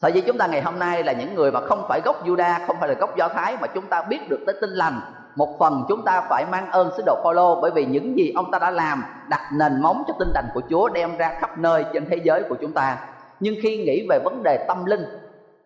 Sở 0.03 0.09
dĩ 0.09 0.21
chúng 0.21 0.39
ta 0.39 0.47
ngày 0.47 0.63
hôm 0.63 0.79
nay 0.79 1.03
là 1.03 1.13
những 1.13 1.35
người 1.35 1.53
mà 1.53 1.61
không 1.61 1.85
phải 1.89 2.01
gốc 2.05 2.27
Juda, 2.27 2.67
không 2.67 2.77
phải 2.81 2.89
là 2.89 2.95
gốc 2.95 3.17
Do 3.17 3.29
Thái 3.29 3.57
mà 3.61 3.67
chúng 3.67 3.87
ta 3.87 4.03
biết 4.03 4.29
được 4.29 4.41
tới 4.47 4.57
tin 4.61 4.71
lành 4.71 5.01
một 5.37 5.59
phần 5.59 5.85
chúng 5.89 6.05
ta 6.05 6.21
phải 6.21 6.45
mang 6.51 6.71
ơn 6.71 6.91
sứ 6.97 7.03
đồ 7.07 7.21
Phaolô 7.23 7.61
bởi 7.61 7.71
vì 7.71 7.85
những 7.85 8.19
gì 8.19 8.33
ông 8.37 8.51
ta 8.51 8.59
đã 8.59 8.71
làm 8.71 9.05
đặt 9.29 9.41
nền 9.53 9.83
móng 9.83 10.03
cho 10.09 10.15
tinh 10.19 10.29
lành 10.35 10.49
của 10.55 10.63
Chúa 10.71 10.89
đem 10.89 11.17
ra 11.17 11.37
khắp 11.41 11.59
nơi 11.59 11.85
trên 11.93 12.07
thế 12.11 12.17
giới 12.17 12.43
của 12.49 12.57
chúng 12.61 12.73
ta. 12.73 12.97
Nhưng 13.41 13.55
khi 13.63 13.77
nghĩ 13.77 14.07
về 14.11 14.19
vấn 14.25 14.43
đề 14.43 14.65
tâm 14.69 14.85
linh, 14.85 15.05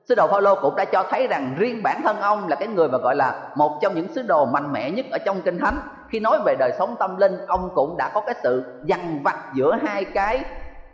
sứ 0.08 0.14
đồ 0.14 0.26
Phaolô 0.26 0.54
cũng 0.54 0.76
đã 0.76 0.84
cho 0.84 1.04
thấy 1.10 1.26
rằng 1.26 1.54
riêng 1.58 1.82
bản 1.82 2.00
thân 2.02 2.20
ông 2.20 2.48
là 2.48 2.56
cái 2.56 2.68
người 2.68 2.88
mà 2.88 2.98
gọi 2.98 3.16
là 3.16 3.48
một 3.54 3.78
trong 3.82 3.94
những 3.94 4.14
sứ 4.14 4.22
đồ 4.22 4.44
mạnh 4.44 4.72
mẽ 4.72 4.90
nhất 4.90 5.06
ở 5.10 5.18
trong 5.18 5.42
kinh 5.42 5.58
thánh. 5.58 5.78
Khi 6.08 6.20
nói 6.20 6.38
về 6.44 6.56
đời 6.58 6.72
sống 6.78 6.96
tâm 6.98 7.16
linh, 7.16 7.46
ông 7.46 7.70
cũng 7.74 7.96
đã 7.96 8.10
có 8.14 8.20
cái 8.20 8.34
sự 8.42 8.64
dằn 8.84 9.22
vặt 9.22 9.36
giữa 9.54 9.78
hai 9.82 10.04
cái 10.04 10.44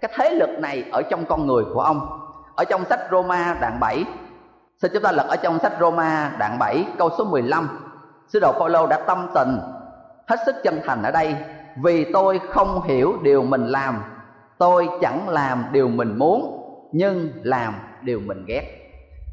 cái 0.00 0.12
thế 0.16 0.31
lực 0.31 0.50
này 0.59 0.85
ở 0.92 1.02
trong 1.02 1.25
con 1.25 1.47
người 1.47 1.64
của 1.75 1.81
ông. 1.81 2.19
Ở 2.57 2.64
trong 2.64 2.85
sách 2.85 3.00
Roma 3.11 3.57
đoạn 3.61 3.81
7, 3.81 4.04
xin 4.83 4.90
chúng 4.95 5.02
ta 5.02 5.12
lật 5.12 5.26
ở 5.28 5.37
trong 5.37 5.59
sách 5.59 5.73
Roma 5.81 6.33
đoạn 6.38 6.59
7 6.59 6.85
câu 6.99 7.11
số 7.19 7.25
15 7.25 7.69
sứ 8.28 8.40
đồ 8.40 8.52
Phaolô 8.52 8.87
đã 8.87 8.99
tâm 9.07 9.28
tình 9.35 9.59
hết 10.26 10.37
sức 10.47 10.54
chân 10.62 10.81
thành 10.87 11.02
ở 11.02 11.11
đây 11.11 11.37
vì 11.83 12.12
tôi 12.12 12.40
không 12.50 12.83
hiểu 12.83 13.14
điều 13.23 13.42
mình 13.42 13.66
làm 13.66 14.02
tôi 14.59 14.88
chẳng 15.00 15.28
làm 15.28 15.64
điều 15.73 15.88
mình 15.88 16.19
muốn 16.19 16.59
nhưng 16.92 17.31
làm 17.42 17.75
điều 18.02 18.21
mình 18.21 18.45
ghét 18.47 18.78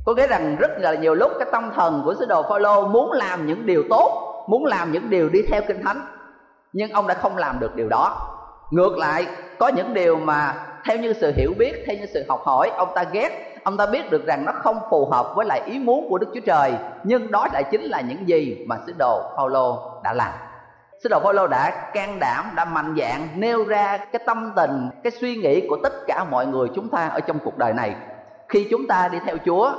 có 0.05 0.13
nghĩa 0.13 0.27
rằng 0.27 0.55
rất 0.59 0.71
là 0.77 0.93
nhiều 0.93 1.15
lúc 1.15 1.31
cái 1.39 1.47
tâm 1.51 1.71
thần 1.75 2.01
của 2.05 2.15
sứ 2.19 2.25
đồ 2.25 2.43
Phaolô 2.43 2.87
muốn 2.87 3.11
làm 3.11 3.47
những 3.47 3.65
điều 3.65 3.83
tốt 3.89 4.28
muốn 4.49 4.65
làm 4.65 4.91
những 4.91 5.09
điều 5.09 5.29
đi 5.29 5.41
theo 5.49 5.61
kinh 5.67 5.83
thánh, 5.83 6.01
nhưng 6.73 6.91
ông 6.91 7.07
đã 7.07 7.13
không 7.13 7.37
làm 7.37 7.59
được 7.59 7.75
điều 7.75 7.89
đó. 7.89 8.35
Ngược 8.71 8.97
lại, 8.97 9.25
có 9.59 9.67
những 9.67 9.93
điều 9.93 10.15
mà 10.15 10.55
theo 10.85 10.97
như 10.97 11.13
sự 11.13 11.33
hiểu 11.35 11.53
biết, 11.57 11.83
theo 11.87 11.95
như 11.97 12.05
sự 12.13 12.25
học 12.29 12.41
hỏi, 12.45 12.71
ông 12.77 12.89
ta 12.95 13.03
ghét. 13.11 13.59
Ông 13.63 13.77
ta 13.77 13.85
biết 13.85 14.11
được 14.11 14.25
rằng 14.25 14.45
nó 14.45 14.51
không 14.51 14.79
phù 14.89 15.05
hợp 15.05 15.33
với 15.35 15.45
lại 15.45 15.61
ý 15.65 15.79
muốn 15.79 16.09
của 16.09 16.17
đức 16.17 16.27
chúa 16.33 16.39
trời, 16.45 16.73
nhưng 17.03 17.31
đó 17.31 17.47
lại 17.53 17.63
chính 17.71 17.81
là 17.81 18.01
những 18.01 18.27
gì 18.27 18.65
mà 18.67 18.77
sứ 18.87 18.93
đồ 18.99 19.21
phaolô 19.37 19.91
đã 20.03 20.13
làm. 20.13 20.33
Sứ 21.03 21.09
đồ 21.09 21.19
phaolô 21.23 21.47
đã 21.47 21.91
can 21.93 22.19
đảm, 22.19 22.45
đã 22.55 22.65
mạnh 22.65 22.95
dạn 22.99 23.27
nêu 23.35 23.65
ra 23.65 23.97
cái 23.97 24.21
tâm 24.25 24.51
tình, 24.55 24.89
cái 25.03 25.11
suy 25.11 25.35
nghĩ 25.35 25.67
của 25.67 25.77
tất 25.83 25.93
cả 26.07 26.23
mọi 26.23 26.45
người 26.45 26.67
chúng 26.75 26.89
ta 26.89 27.07
ở 27.07 27.19
trong 27.19 27.39
cuộc 27.43 27.57
đời 27.57 27.73
này. 27.73 27.95
Khi 28.49 28.67
chúng 28.71 28.87
ta 28.87 29.09
đi 29.11 29.17
theo 29.25 29.37
chúa 29.45 29.71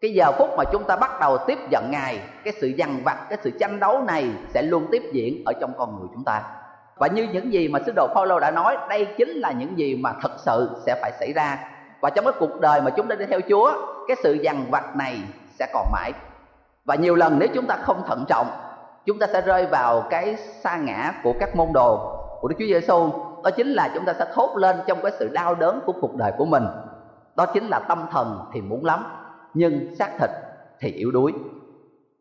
cái 0.00 0.14
giờ 0.14 0.32
phút 0.38 0.48
mà 0.56 0.64
chúng 0.72 0.84
ta 0.84 0.96
bắt 0.96 1.20
đầu 1.20 1.38
tiếp 1.46 1.58
nhận 1.70 1.90
ngài, 1.90 2.20
cái 2.44 2.54
sự 2.60 2.66
dằn 2.66 3.00
vặt, 3.04 3.16
cái 3.28 3.38
sự 3.42 3.50
tranh 3.60 3.80
đấu 3.80 4.02
này 4.06 4.30
sẽ 4.54 4.62
luôn 4.62 4.86
tiếp 4.90 5.02
diễn 5.12 5.42
ở 5.46 5.52
trong 5.60 5.72
con 5.78 5.98
người 5.98 6.08
chúng 6.14 6.24
ta. 6.24 6.42
Và 6.96 7.06
như 7.06 7.28
những 7.32 7.52
gì 7.52 7.68
mà 7.68 7.78
sứ 7.86 7.92
đồ 7.96 8.06
Paulo 8.14 8.40
đã 8.40 8.50
nói, 8.50 8.76
đây 8.88 9.04
chính 9.18 9.30
là 9.30 9.52
những 9.52 9.78
gì 9.78 9.96
mà 9.96 10.12
thật 10.22 10.32
sự 10.38 10.70
sẽ 10.86 10.98
phải 11.02 11.12
xảy 11.20 11.32
ra. 11.32 11.58
Và 12.00 12.10
trong 12.10 12.24
cái 12.24 12.34
cuộc 12.38 12.60
đời 12.60 12.80
mà 12.80 12.90
chúng 12.90 13.08
ta 13.08 13.14
đi 13.14 13.26
theo 13.26 13.40
Chúa, 13.48 13.72
cái 14.08 14.16
sự 14.22 14.32
dằn 14.32 14.64
vặt 14.70 14.96
này 14.96 15.18
sẽ 15.58 15.66
còn 15.72 15.86
mãi. 15.92 16.12
Và 16.84 16.94
nhiều 16.94 17.14
lần 17.14 17.38
nếu 17.38 17.48
chúng 17.54 17.66
ta 17.66 17.76
không 17.82 18.02
thận 18.06 18.24
trọng, 18.28 18.46
chúng 19.06 19.18
ta 19.18 19.26
sẽ 19.32 19.40
rơi 19.40 19.66
vào 19.66 20.02
cái 20.10 20.36
sa 20.36 20.76
ngã 20.76 21.12
của 21.22 21.34
các 21.40 21.56
môn 21.56 21.68
đồ 21.72 22.12
của 22.40 22.48
Đức 22.48 22.56
Chúa 22.58 22.66
Giêsu 22.66 23.10
đó 23.44 23.50
chính 23.50 23.68
là 23.68 23.90
chúng 23.94 24.04
ta 24.04 24.12
sẽ 24.18 24.26
thốt 24.34 24.56
lên 24.56 24.76
trong 24.86 25.02
cái 25.02 25.12
sự 25.18 25.28
đau 25.28 25.54
đớn 25.54 25.80
của 25.86 25.92
cuộc 26.00 26.14
đời 26.14 26.32
của 26.38 26.44
mình. 26.44 26.64
Đó 27.36 27.46
chính 27.46 27.68
là 27.68 27.78
tâm 27.78 28.06
thần 28.10 28.40
thì 28.52 28.60
muốn 28.60 28.84
lắm 28.84 29.04
nhưng 29.56 29.94
xác 29.98 30.10
thịt 30.18 30.30
thì 30.80 30.92
yếu 30.92 31.10
đuối. 31.10 31.32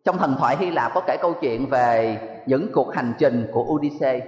Trong 0.05 0.17
thần 0.17 0.35
thoại 0.39 0.57
Hy 0.59 0.71
Lạp 0.71 0.93
có 0.93 1.01
kể 1.07 1.17
câu 1.21 1.33
chuyện 1.41 1.65
về 1.65 2.17
những 2.45 2.67
cuộc 2.73 2.95
hành 2.95 3.13
trình 3.19 3.47
của 3.53 3.63
Odyssey 3.63 4.21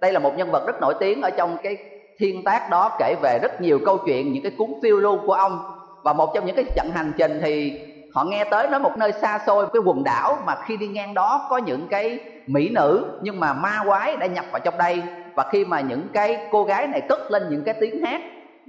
đây 0.00 0.12
là 0.12 0.18
một 0.18 0.36
nhân 0.36 0.50
vật 0.50 0.66
rất 0.66 0.80
nổi 0.80 0.94
tiếng 1.00 1.22
ở 1.22 1.30
trong 1.30 1.56
cái 1.62 1.76
thiên 2.18 2.44
tác 2.44 2.70
đó, 2.70 2.96
kể 2.98 3.14
về 3.22 3.38
rất 3.42 3.60
nhiều 3.60 3.78
câu 3.86 3.98
chuyện, 4.06 4.32
những 4.32 4.42
cái 4.42 4.52
cuốn 4.58 4.70
phiêu 4.82 4.96
lưu 4.96 5.18
của 5.26 5.32
ông. 5.32 5.58
Và 6.02 6.12
một 6.12 6.34
trong 6.34 6.46
những 6.46 6.56
cái 6.56 6.64
trận 6.76 6.90
hành 6.94 7.12
trình 7.18 7.40
thì 7.42 7.80
họ 8.14 8.24
nghe 8.24 8.44
tới 8.50 8.68
nói 8.68 8.80
một 8.80 8.92
nơi 8.98 9.12
xa 9.12 9.38
xôi 9.46 9.66
cái 9.72 9.82
quần 9.84 10.04
đảo, 10.04 10.38
mà 10.46 10.54
khi 10.66 10.76
đi 10.76 10.88
ngang 10.88 11.14
đó 11.14 11.46
có 11.50 11.56
những 11.58 11.88
cái 11.90 12.18
mỹ 12.46 12.68
nữ, 12.68 13.04
nhưng 13.22 13.40
mà 13.40 13.52
ma 13.52 13.82
quái 13.86 14.16
đã 14.16 14.26
nhập 14.26 14.44
vào 14.52 14.60
trong 14.64 14.78
đây. 14.78 15.02
Và 15.34 15.44
khi 15.50 15.64
mà 15.64 15.80
những 15.80 16.06
cái 16.12 16.48
cô 16.52 16.64
gái 16.64 16.86
này 16.86 17.00
cất 17.00 17.30
lên 17.30 17.42
những 17.50 17.64
cái 17.64 17.74
tiếng 17.80 18.04
hát 18.04 18.20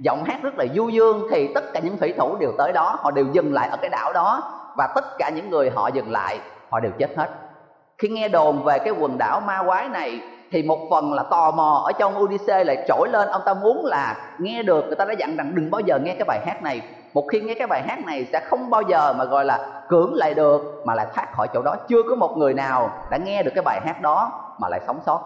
giọng 0.04 0.24
hát 0.24 0.38
rất 0.42 0.58
là 0.58 0.64
du 0.74 0.88
dương 0.88 1.26
thì 1.30 1.52
tất 1.54 1.72
cả 1.72 1.80
những 1.80 1.98
thủy 1.98 2.14
thủ 2.18 2.36
đều 2.36 2.52
tới 2.58 2.72
đó, 2.72 2.96
họ 2.98 3.10
đều 3.10 3.26
dừng 3.32 3.54
lại 3.54 3.68
ở 3.68 3.76
cái 3.76 3.90
đảo 3.90 4.12
đó 4.12 4.42
và 4.76 4.88
tất 4.94 5.04
cả 5.18 5.30
những 5.34 5.50
người 5.50 5.70
họ 5.70 5.88
dừng 5.88 6.10
lại, 6.10 6.38
họ 6.70 6.80
đều 6.80 6.92
chết 6.98 7.16
hết. 7.16 7.30
Khi 7.98 8.08
nghe 8.08 8.28
đồn 8.28 8.64
về 8.64 8.78
cái 8.78 8.94
quần 9.00 9.18
đảo 9.18 9.40
ma 9.40 9.62
quái 9.66 9.88
này 9.88 10.20
thì 10.50 10.62
một 10.62 10.78
phần 10.90 11.12
là 11.12 11.22
tò 11.22 11.50
mò 11.50 11.82
ở 11.86 11.92
trong 11.92 12.22
Odyssey 12.22 12.64
lại 12.64 12.84
trỗi 12.88 13.08
lên, 13.08 13.28
ông 13.28 13.42
ta 13.44 13.54
muốn 13.54 13.86
là 13.86 14.16
nghe 14.38 14.62
được, 14.62 14.86
người 14.86 14.96
ta 14.96 15.04
đã 15.04 15.12
dặn 15.12 15.36
rằng 15.36 15.52
đừng 15.54 15.70
bao 15.70 15.80
giờ 15.80 15.98
nghe 15.98 16.14
cái 16.14 16.24
bài 16.24 16.40
hát 16.46 16.62
này. 16.62 16.80
Một 17.14 17.24
khi 17.32 17.40
nghe 17.40 17.54
cái 17.54 17.66
bài 17.66 17.82
hát 17.86 18.06
này 18.06 18.26
sẽ 18.32 18.40
không 18.40 18.70
bao 18.70 18.82
giờ 18.82 19.12
mà 19.12 19.24
gọi 19.24 19.44
là 19.44 19.82
cưỡng 19.88 20.14
lại 20.14 20.34
được, 20.34 20.82
mà 20.84 20.94
lại 20.94 21.06
thoát 21.14 21.32
khỏi 21.32 21.48
chỗ 21.54 21.62
đó. 21.62 21.76
Chưa 21.88 22.02
có 22.08 22.14
một 22.14 22.36
người 22.36 22.54
nào 22.54 22.90
đã 23.10 23.16
nghe 23.16 23.42
được 23.42 23.50
cái 23.54 23.62
bài 23.62 23.80
hát 23.84 24.02
đó 24.02 24.32
mà 24.58 24.68
lại 24.68 24.80
sống 24.86 24.98
sót. 25.06 25.20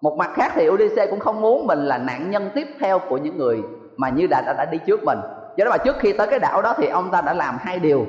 Một 0.00 0.16
mặt 0.16 0.30
khác 0.34 0.52
thì 0.54 0.68
Odyssey 0.68 1.06
cũng 1.10 1.20
không 1.20 1.40
muốn 1.40 1.66
mình 1.66 1.86
là 1.86 1.98
nạn 1.98 2.30
nhân 2.30 2.50
tiếp 2.54 2.68
theo 2.80 2.98
của 2.98 3.16
những 3.16 3.38
người 3.38 3.62
mà 3.98 4.08
như 4.08 4.26
đã 4.26 4.42
đã, 4.46 4.52
đã 4.52 4.64
đi 4.64 4.78
trước 4.86 5.04
mình. 5.04 5.18
Do 5.56 5.64
đó 5.64 5.70
mà 5.70 5.76
trước 5.76 5.96
khi 5.98 6.12
tới 6.12 6.26
cái 6.26 6.38
đảo 6.38 6.62
đó 6.62 6.74
thì 6.76 6.86
ông 6.86 7.10
ta 7.10 7.20
đã 7.20 7.34
làm 7.34 7.58
hai 7.60 7.78
điều. 7.78 8.06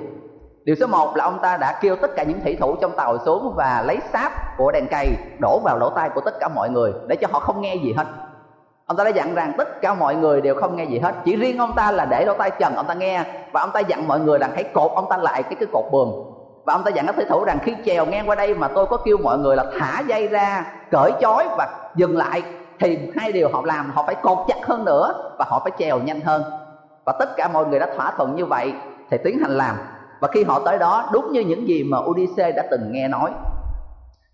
Điều 0.63 0.75
số 0.75 0.87
một 0.87 1.15
là 1.15 1.23
ông 1.23 1.39
ta 1.41 1.57
đã 1.57 1.79
kêu 1.81 1.95
tất 1.95 2.15
cả 2.15 2.23
những 2.23 2.41
thủy 2.41 2.57
thủ 2.59 2.75
trong 2.81 2.91
tàu 2.95 3.17
xuống 3.25 3.53
và 3.55 3.83
lấy 3.87 3.97
sáp 4.13 4.31
của 4.57 4.71
đèn 4.71 4.87
cày 4.87 5.07
đổ 5.41 5.59
vào 5.63 5.77
lỗ 5.79 5.89
tai 5.89 6.09
của 6.09 6.21
tất 6.21 6.33
cả 6.39 6.47
mọi 6.55 6.69
người 6.69 6.91
để 7.07 7.15
cho 7.15 7.27
họ 7.31 7.39
không 7.39 7.61
nghe 7.61 7.75
gì 7.75 7.93
hết. 7.93 8.07
Ông 8.85 8.97
ta 8.97 9.03
đã 9.03 9.09
dặn 9.09 9.35
rằng 9.35 9.53
tất 9.57 9.81
cả 9.81 9.93
mọi 9.93 10.15
người 10.15 10.41
đều 10.41 10.55
không 10.55 10.75
nghe 10.75 10.83
gì 10.83 10.99
hết. 10.99 11.15
Chỉ 11.25 11.35
riêng 11.35 11.57
ông 11.57 11.73
ta 11.75 11.91
là 11.91 12.05
để 12.05 12.25
lỗ 12.25 12.33
tai 12.33 12.51
trần 12.59 12.75
ông 12.75 12.87
ta 12.87 12.93
nghe 12.93 13.23
và 13.51 13.61
ông 13.61 13.71
ta 13.73 13.79
dặn 13.79 14.07
mọi 14.07 14.19
người 14.19 14.39
rằng 14.39 14.51
hãy 14.55 14.63
cột 14.63 14.91
ông 14.95 15.05
ta 15.09 15.17
lại 15.17 15.43
cái 15.43 15.55
cái 15.55 15.67
cột 15.73 15.85
buồm. 15.91 16.09
Và 16.65 16.73
ông 16.73 16.83
ta 16.83 16.91
dặn 16.91 17.05
các 17.05 17.15
thủy 17.15 17.25
thủ 17.29 17.43
rằng 17.43 17.57
khi 17.61 17.75
chèo 17.85 18.05
ngang 18.05 18.29
qua 18.29 18.35
đây 18.35 18.53
mà 18.53 18.67
tôi 18.67 18.85
có 18.85 18.97
kêu 18.97 19.17
mọi 19.23 19.37
người 19.37 19.55
là 19.55 19.65
thả 19.79 19.99
dây 20.07 20.27
ra 20.27 20.65
cởi 20.91 21.11
chói 21.21 21.47
và 21.57 21.67
dừng 21.95 22.17
lại 22.17 22.43
thì 22.79 22.97
hai 23.17 23.31
điều 23.31 23.49
họ 23.53 23.61
làm, 23.65 23.91
họ 23.95 24.03
phải 24.05 24.15
cột 24.15 24.37
chặt 24.47 24.65
hơn 24.67 24.85
nữa 24.85 25.33
và 25.39 25.45
họ 25.47 25.61
phải 25.63 25.71
chèo 25.79 25.99
nhanh 25.99 26.21
hơn. 26.21 26.43
Và 27.05 27.13
tất 27.19 27.29
cả 27.37 27.47
mọi 27.47 27.65
người 27.65 27.79
đã 27.79 27.87
thỏa 27.95 28.11
thuận 28.17 28.35
như 28.35 28.45
vậy 28.45 28.73
thì 29.11 29.17
tiến 29.23 29.39
hành 29.39 29.51
làm. 29.51 29.75
Và 30.21 30.27
khi 30.27 30.43
họ 30.43 30.59
tới 30.65 30.77
đó, 30.77 31.09
đúng 31.13 31.31
như 31.31 31.41
những 31.41 31.67
gì 31.67 31.83
mà 31.83 31.97
Odyssey 31.97 32.51
đã 32.51 32.63
từng 32.71 32.91
nghe 32.91 33.07
nói. 33.07 33.31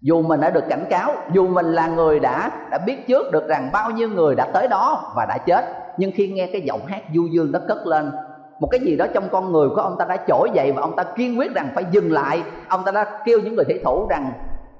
Dù 0.01 0.21
mình 0.21 0.41
đã 0.41 0.49
được 0.49 0.63
cảnh 0.69 0.85
cáo, 0.89 1.13
dù 1.31 1.47
mình 1.47 1.73
là 1.73 1.87
người 1.87 2.19
đã 2.19 2.51
đã 2.71 2.77
biết 2.77 3.07
trước 3.07 3.31
được 3.31 3.47
rằng 3.47 3.69
bao 3.73 3.91
nhiêu 3.91 4.09
người 4.09 4.35
đã 4.35 4.45
tới 4.53 4.67
đó 4.67 5.13
và 5.15 5.25
đã 5.25 5.37
chết, 5.37 5.65
nhưng 5.97 6.11
khi 6.15 6.27
nghe 6.27 6.49
cái 6.51 6.61
giọng 6.61 6.85
hát 6.85 7.01
du 7.13 7.25
dương 7.25 7.51
đó 7.51 7.59
cất 7.67 7.87
lên, 7.87 8.11
một 8.59 8.67
cái 8.71 8.79
gì 8.79 8.95
đó 8.95 9.05
trong 9.13 9.29
con 9.31 9.51
người 9.51 9.69
của 9.69 9.81
ông 9.81 9.95
ta 9.99 10.05
đã 10.05 10.17
trỗi 10.27 10.49
dậy 10.53 10.71
và 10.71 10.81
ông 10.81 10.95
ta 10.95 11.03
kiên 11.03 11.39
quyết 11.39 11.53
rằng 11.55 11.69
phải 11.75 11.85
dừng 11.91 12.11
lại. 12.11 12.43
Ông 12.67 12.83
ta 12.85 12.91
đã 12.91 13.05
kêu 13.25 13.39
những 13.39 13.55
người 13.55 13.65
thủy 13.65 13.79
thủ 13.83 14.07
rằng 14.09 14.31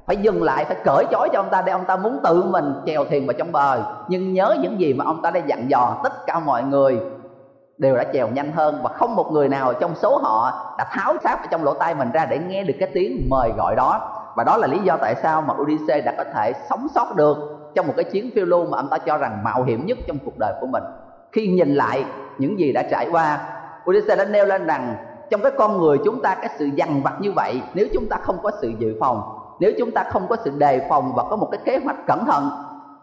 phải 0.08 0.18
dừng 0.18 0.44
lại, 0.44 0.66
phải 0.66 0.78
cởi 0.84 1.06
trói 1.12 1.30
cho 1.34 1.40
ông 1.40 1.50
ta 1.52 1.62
để 1.62 1.72
ông 1.72 1.86
ta 1.86 1.96
muốn 1.96 2.20
tự 2.24 2.44
mình 2.44 2.74
chèo 2.86 3.06
thuyền 3.06 3.28
vào 3.28 3.34
trong 3.38 3.52
bờ. 3.52 3.84
Nhưng 4.08 4.34
nhớ 4.34 4.56
những 4.62 4.80
gì 4.80 4.94
mà 4.94 5.06
ông 5.06 5.22
ta 5.22 5.32
đã 5.32 5.40
dặn 5.46 5.70
dò 5.70 5.98
tất 6.04 6.26
cả 6.26 6.40
mọi 6.40 6.64
người 6.64 7.00
đều 7.78 7.98
đã 7.98 8.04
chèo 8.14 8.28
nhanh 8.28 8.52
hơn 8.52 8.80
và 8.84 8.90
không 8.90 9.16
một 9.16 9.32
người 9.32 9.50
nào 9.50 9.74
trong 9.74 9.96
số 9.96 10.18
họ 10.18 10.76
đã 10.78 10.88
tháo 10.92 11.14
sát 11.24 11.40
vào 11.40 11.48
trong 11.52 11.64
lỗ 11.64 11.74
tai 11.74 11.96
mình 11.96 12.12
ra 12.14 12.26
để 12.26 12.40
nghe 12.48 12.64
được 12.64 12.74
cái 12.80 12.90
tiếng 12.94 13.28
mời 13.30 13.52
gọi 13.58 13.76
đó. 13.76 14.12
Và 14.36 14.44
đó 14.44 14.58
là 14.58 14.68
lý 14.68 14.80
do 14.80 14.98
tại 14.98 15.16
sao 15.16 15.42
mà 15.42 15.54
Odyssey 15.62 16.02
đã 16.02 16.14
có 16.18 16.24
thể 16.34 16.54
sống 16.70 16.88
sót 16.96 17.16
được 17.16 17.38
trong 17.76 17.88
một 17.88 17.94
cái 17.98 18.04
chuyến 18.04 18.32
phiêu 18.36 18.46
lưu 18.46 18.66
mà 18.66 18.78
ông 18.78 18.88
ta 18.90 18.98
cho 18.98 19.18
rằng 19.18 19.44
mạo 19.44 19.64
hiểm 19.64 19.86
nhất 19.86 19.98
trong 20.08 20.18
cuộc 20.26 20.38
đời 20.40 20.54
của 20.62 20.68
mình. 20.68 20.84
Khi 21.32 21.48
nhìn 21.48 21.76
lại 21.76 22.06
những 22.38 22.60
gì 22.60 22.72
đã 22.74 22.84
trải 22.92 23.08
qua, 23.12 23.40
Odyssey 23.90 24.18
đã 24.18 24.26
nêu 24.26 24.46
lên 24.46 24.66
rằng 24.66 24.96
trong 25.30 25.42
cái 25.42 25.52
con 25.58 25.78
người 25.78 25.98
chúng 26.06 26.22
ta, 26.22 26.36
cái 26.36 26.50
sự 26.60 26.66
dằn 26.66 27.02
vặt 27.04 27.14
như 27.22 27.32
vậy, 27.32 27.62
nếu 27.74 27.88
chúng 27.94 28.08
ta 28.10 28.18
không 28.18 28.38
có 28.44 28.52
sự 28.62 28.72
dự 28.80 28.96
phòng 29.00 29.35
nếu 29.60 29.72
chúng 29.80 29.92
ta 29.92 30.04
không 30.04 30.28
có 30.28 30.36
sự 30.46 30.52
đề 30.58 30.86
phòng 30.90 31.14
và 31.16 31.24
có 31.30 31.36
một 31.36 31.48
cái 31.52 31.62
kế 31.66 31.80
hoạch 31.84 32.08
cẩn 32.08 32.26
thận, 32.26 32.50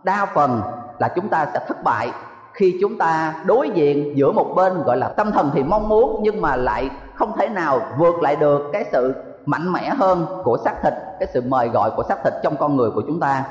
đa 0.02 0.26
phần 0.34 0.60
là 0.98 1.08
chúng 1.08 1.28
ta 1.28 1.46
sẽ 1.52 1.60
thất 1.68 1.84
bại. 1.84 2.10
Khi 2.52 2.78
chúng 2.80 2.98
ta 2.98 3.34
đối 3.44 3.70
diện 3.70 4.16
giữa 4.16 4.32
một 4.32 4.52
bên 4.56 4.82
gọi 4.82 4.96
là 4.96 5.08
tâm 5.08 5.32
thần 5.32 5.50
thì 5.54 5.62
mong 5.62 5.88
muốn, 5.88 6.20
nhưng 6.22 6.40
mà 6.40 6.56
lại 6.56 6.90
không 7.14 7.32
thể 7.36 7.48
nào 7.48 7.80
vượt 7.98 8.22
lại 8.22 8.36
được 8.36 8.70
cái 8.72 8.84
sự 8.92 9.14
mạnh 9.46 9.72
mẽ 9.72 9.88
hơn 9.88 10.26
của 10.44 10.58
xác 10.64 10.74
thịt, 10.82 10.92
cái 11.20 11.28
sự 11.34 11.42
mời 11.48 11.68
gọi 11.68 11.90
của 11.96 12.02
xác 12.08 12.24
thịt 12.24 12.32
trong 12.42 12.56
con 12.56 12.76
người 12.76 12.90
của 12.90 13.02
chúng 13.06 13.20
ta. 13.20 13.44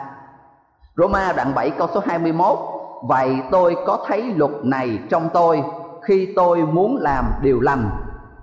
Roma 0.98 1.34
đoạn 1.36 1.52
7 1.56 1.70
câu 1.70 1.88
số 1.94 2.02
21 2.06 2.58
Vậy 3.02 3.42
tôi 3.52 3.76
có 3.86 4.06
thấy 4.08 4.24
luật 4.36 4.52
này 4.64 5.00
trong 5.10 5.30
tôi. 5.34 5.64
Khi 6.02 6.34
tôi 6.36 6.58
muốn 6.58 6.98
làm 6.98 7.26
điều 7.42 7.60
lành 7.60 7.90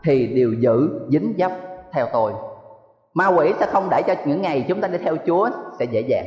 Thì 0.02 0.26
điều 0.26 0.52
dữ 0.52 0.88
dính 1.08 1.34
dấp 1.38 1.52
theo 1.92 2.06
tôi. 2.12 2.32
Ma 3.14 3.26
quỷ 3.26 3.52
sẽ 3.60 3.66
không 3.66 3.88
để 3.90 4.02
cho 4.06 4.14
những 4.24 4.42
ngày 4.42 4.64
chúng 4.68 4.80
ta 4.80 4.88
đi 4.88 4.98
theo 4.98 5.16
Chúa 5.26 5.50
sẽ 5.78 5.84
dễ 5.84 6.00
dàng 6.00 6.26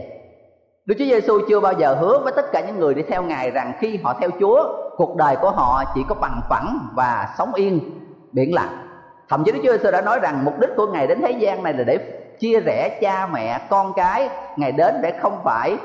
Đức 0.85 0.95
Chúa 0.99 1.05
Giêsu 1.05 1.39
chưa 1.49 1.59
bao 1.59 1.73
giờ 1.73 1.95
hứa 1.95 2.19
với 2.23 2.33
tất 2.35 2.51
cả 2.51 2.61
những 2.67 2.79
người 2.79 2.93
đi 2.93 3.01
theo 3.01 3.23
Ngài 3.23 3.51
rằng 3.51 3.73
khi 3.79 3.97
họ 4.03 4.13
theo 4.19 4.29
Chúa, 4.39 4.63
cuộc 4.97 5.15
đời 5.15 5.35
của 5.41 5.51
họ 5.51 5.83
chỉ 5.95 6.01
có 6.09 6.15
bằng 6.15 6.41
phẳng 6.49 6.79
và 6.93 7.33
sống 7.37 7.53
yên, 7.53 7.79
biển 8.31 8.53
lặng. 8.53 8.87
Thậm 9.29 9.43
chí 9.43 9.51
Đức 9.51 9.59
Chúa 9.63 9.71
Giêsu 9.71 9.91
đã 9.91 10.01
nói 10.01 10.19
rằng 10.19 10.45
mục 10.45 10.59
đích 10.59 10.69
của 10.77 10.87
Ngài 10.87 11.07
đến 11.07 11.21
thế 11.21 11.31
gian 11.31 11.63
này 11.63 11.73
là 11.73 11.83
để 11.83 11.97
chia 12.39 12.59
rẽ 12.59 12.99
cha 13.01 13.27
mẹ, 13.27 13.61
con 13.69 13.93
cái, 13.93 14.29
Ngài 14.57 14.71
đến 14.71 14.95
để 15.01 15.13
không 15.21 15.39
phải 15.43 15.77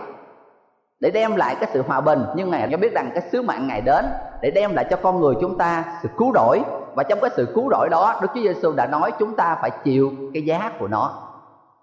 để 1.00 1.11
đem 1.11 1.37
lại 1.37 1.57
cái 1.61 1.71
sự 1.73 1.83
hòa 1.87 2.00
bình. 2.00 2.25
Nhưng 2.35 2.50
ngài 2.50 2.69
cho 2.71 2.76
biết 2.76 2.95
rằng 2.95 3.11
cái 3.15 3.23
sứ 3.33 3.43
mạng 3.43 3.67
ngài 3.67 3.81
đến 3.81 4.05
để 4.43 4.50
đem 4.50 4.75
lại 4.75 4.87
cho 4.91 4.97
con 5.03 5.21
người 5.21 5.35
chúng 5.41 5.59
ta 5.59 5.85
sự 6.03 6.09
cứu 6.19 6.33
rỗi. 6.35 6.62
Và 6.95 7.03
trong 7.03 7.19
cái 7.21 7.31
sự 7.37 7.53
cứu 7.55 7.71
rỗi 7.71 7.88
đó, 7.88 8.19
Đức 8.23 8.29
Chúa 8.35 8.41
Giêsu 8.41 8.73
đã 8.73 8.87
nói 8.87 9.12
chúng 9.19 9.37
ta 9.37 9.59
phải 9.61 9.71
chịu 9.85 10.13
cái 10.35 10.43
giá 10.43 10.71
của 10.78 10.89
nó. 10.89 11.11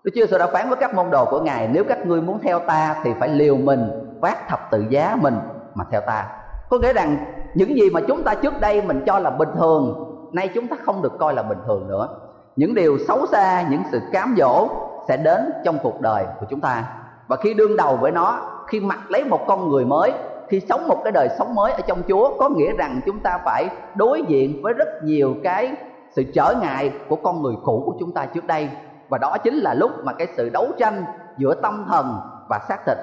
Đức 0.03 0.11
Chúa 0.15 0.21
Giêsu 0.21 0.37
đã 0.37 0.47
phán 0.47 0.69
với 0.69 0.77
các 0.77 0.95
môn 0.95 1.09
đồ 1.11 1.25
của 1.25 1.39
ngài, 1.39 1.67
nếu 1.67 1.83
các 1.83 2.05
ngươi 2.05 2.21
muốn 2.21 2.39
theo 2.39 2.59
ta 2.59 2.95
thì 3.03 3.11
phải 3.19 3.29
liều 3.29 3.57
mình 3.57 3.89
vác 4.21 4.49
thập 4.49 4.71
tự 4.71 4.83
giá 4.89 5.17
mình 5.21 5.39
mà 5.75 5.85
theo 5.91 6.01
ta. 6.01 6.25
Có 6.69 6.77
nghĩa 6.77 6.93
rằng 6.93 7.17
những 7.53 7.75
gì 7.75 7.89
mà 7.89 8.01
chúng 8.07 8.23
ta 8.23 8.33
trước 8.33 8.61
đây 8.61 8.81
mình 8.81 9.03
cho 9.05 9.19
là 9.19 9.29
bình 9.29 9.49
thường, 9.57 10.09
nay 10.31 10.49
chúng 10.53 10.67
ta 10.67 10.75
không 10.85 11.01
được 11.01 11.13
coi 11.19 11.33
là 11.33 11.43
bình 11.43 11.57
thường 11.67 11.87
nữa. 11.87 12.07
Những 12.55 12.75
điều 12.75 12.97
xấu 13.07 13.25
xa, 13.25 13.65
những 13.69 13.81
sự 13.91 13.99
cám 14.13 14.35
dỗ 14.37 14.67
sẽ 15.07 15.17
đến 15.17 15.53
trong 15.65 15.77
cuộc 15.83 16.01
đời 16.01 16.25
của 16.39 16.45
chúng 16.49 16.61
ta. 16.61 16.83
Và 17.27 17.35
khi 17.35 17.53
đương 17.53 17.77
đầu 17.77 17.95
với 17.95 18.11
nó 18.11 18.41
khi 18.67 18.79
mặc 18.79 18.99
lấy 19.09 19.23
một 19.23 19.39
con 19.47 19.69
người 19.69 19.85
mới, 19.85 20.11
khi 20.49 20.59
sống 20.69 20.87
một 20.87 21.01
cái 21.03 21.11
đời 21.11 21.29
sống 21.37 21.55
mới 21.55 21.71
ở 21.71 21.81
trong 21.87 22.01
Chúa, 22.07 22.37
có 22.37 22.49
nghĩa 22.49 22.71
rằng 22.77 23.01
chúng 23.05 23.19
ta 23.19 23.39
phải 23.45 23.69
đối 23.95 24.21
diện 24.27 24.59
với 24.63 24.73
rất 24.73 24.87
nhiều 25.03 25.35
cái 25.43 25.75
sự 26.15 26.23
trở 26.23 26.55
ngại 26.61 26.93
của 27.09 27.15
con 27.15 27.41
người 27.41 27.55
cũ 27.63 27.83
của 27.85 27.95
chúng 27.99 28.11
ta 28.11 28.25
trước 28.25 28.47
đây 28.47 28.69
và 29.09 29.17
đó 29.17 29.37
chính 29.43 29.55
là 29.55 29.73
lúc 29.73 29.91
mà 30.03 30.13
cái 30.13 30.27
sự 30.37 30.49
đấu 30.49 30.67
tranh 30.77 31.05
giữa 31.37 31.53
tâm 31.53 31.85
thần 31.89 32.19
và 32.49 32.59
xác 32.69 32.85
thịt 32.85 32.97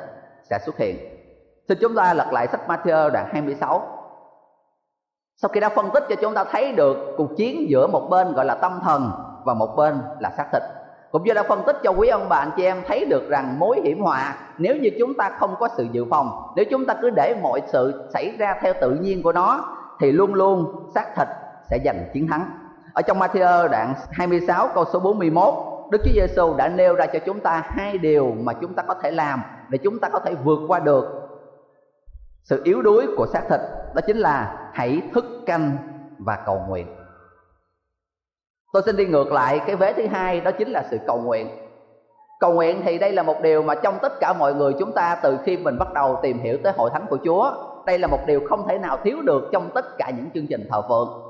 sẽ 0.51 0.59
xuất 0.67 0.77
hiện. 0.77 0.97
Xin 1.69 1.79
chúng 1.81 1.95
ta 1.95 2.15
lật 2.15 2.33
lại 2.33 2.47
sách 2.47 2.61
Matthew 2.69 3.11
đoạn 3.11 3.29
26. 3.33 3.83
Sau 5.37 5.49
khi 5.49 5.61
đã 5.61 5.69
phân 5.69 5.91
tích 5.95 6.05
cho 6.09 6.17
chúng 6.21 6.35
ta 6.35 6.45
thấy 6.45 6.73
được 6.73 6.97
cuộc 7.17 7.37
chiến 7.37 7.71
giữa 7.71 7.87
một 7.87 8.09
bên 8.11 8.33
gọi 8.33 8.45
là 8.45 8.55
tâm 8.55 8.81
thần 8.83 9.11
và 9.45 9.55
một 9.55 9.77
bên 9.77 10.03
là 10.19 10.31
xác 10.31 10.47
thịt 10.53 10.63
cũng 11.11 11.25
như 11.25 11.35
đã 11.35 11.43
phân 11.43 11.63
tích 11.67 11.77
cho 11.83 11.91
quý 11.91 12.09
ông 12.09 12.29
bà 12.29 12.37
anh 12.37 12.51
chị 12.57 12.65
em 12.65 12.83
thấy 12.87 13.05
được 13.05 13.29
rằng 13.29 13.59
mối 13.59 13.81
hiểm 13.85 14.01
họa, 14.01 14.37
nếu 14.59 14.77
như 14.77 14.91
chúng 14.99 15.15
ta 15.15 15.31
không 15.39 15.55
có 15.59 15.69
sự 15.77 15.87
dự 15.93 16.05
phòng, 16.11 16.53
nếu 16.57 16.65
chúng 16.71 16.87
ta 16.87 16.95
cứ 17.03 17.11
để 17.11 17.35
mọi 17.43 17.63
sự 17.67 18.09
xảy 18.13 18.37
ra 18.39 18.55
theo 18.63 18.75
tự 18.81 18.91
nhiên 18.91 19.23
của 19.23 19.33
nó, 19.33 19.77
thì 20.01 20.13
luôn 20.13 20.35
luôn 20.35 20.87
xác 20.95 21.17
thịt 21.17 21.29
sẽ 21.71 21.79
giành 21.85 22.05
chiến 22.13 22.29
thắng. 22.29 22.51
Ở 22.93 23.03
trong 23.03 23.19
Matthew 23.19 23.69
đoạn 23.69 23.95
26 24.11 24.69
câu 24.75 24.85
số 24.93 25.01
41 25.01 25.55
Đức 25.91 25.99
Chúa 26.05 26.13
Giêsu 26.15 26.55
đã 26.57 26.69
nêu 26.69 26.95
ra 26.95 27.07
cho 27.07 27.19
chúng 27.27 27.41
ta 27.41 27.63
hai 27.67 27.99
điều 27.99 28.35
mà 28.41 28.53
chúng 28.53 28.75
ta 28.75 28.83
có 28.83 28.95
thể 28.95 29.11
làm 29.11 29.43
để 29.69 29.79
chúng 29.79 29.99
ta 29.99 30.09
có 30.09 30.19
thể 30.19 30.35
vượt 30.45 30.61
qua 30.69 30.79
được 30.79 31.05
sự 32.43 32.61
yếu 32.65 32.83
đuối 32.83 33.07
của 33.17 33.27
xác 33.27 33.43
thịt, 33.49 33.61
đó 33.95 34.01
chính 34.07 34.17
là 34.17 34.71
hãy 34.73 35.03
thức 35.15 35.25
canh 35.47 35.77
và 36.19 36.39
cầu 36.47 36.63
nguyện 36.69 36.87
tôi 38.73 38.83
xin 38.87 38.97
đi 38.97 39.07
ngược 39.07 39.33
lại 39.33 39.61
cái 39.67 39.77
vế 39.77 39.93
thứ 39.93 40.07
hai 40.07 40.41
đó 40.41 40.51
chính 40.51 40.69
là 40.69 40.85
sự 40.91 40.99
cầu 41.07 41.19
nguyện. 41.19 41.49
Cầu 42.41 42.53
nguyện 42.53 42.83
thì 42.85 42.99
đây 42.99 43.13
là 43.13 43.23
một 43.23 43.43
điều 43.43 43.63
mà 43.63 43.75
trong 43.75 43.99
tất 44.03 44.21
cả 44.21 44.33
mọi 44.33 44.55
người 44.55 44.73
chúng 44.79 44.93
ta 44.93 45.17
từ 45.23 45.39
khi 45.45 45.57
mình 45.57 45.79
bắt 45.79 45.93
đầu 45.95 46.19
tìm 46.23 46.39
hiểu 46.39 46.59
tới 46.63 46.73
hội 46.77 46.91
thánh 46.93 47.07
của 47.11 47.19
chúa 47.25 47.53
đây 47.87 47.99
là 47.99 48.07
một 48.07 48.27
điều 48.27 48.41
không 48.49 48.69
thể 48.69 48.79
nào 48.79 48.99
thiếu 49.05 49.23
được 49.23 49.49
trong 49.53 49.71
tất 49.75 49.99
cả 49.99 50.11
những 50.17 50.31
chương 50.35 50.47
trình 50.47 50.69
thờ 50.71 50.83
phượng. 50.89 51.23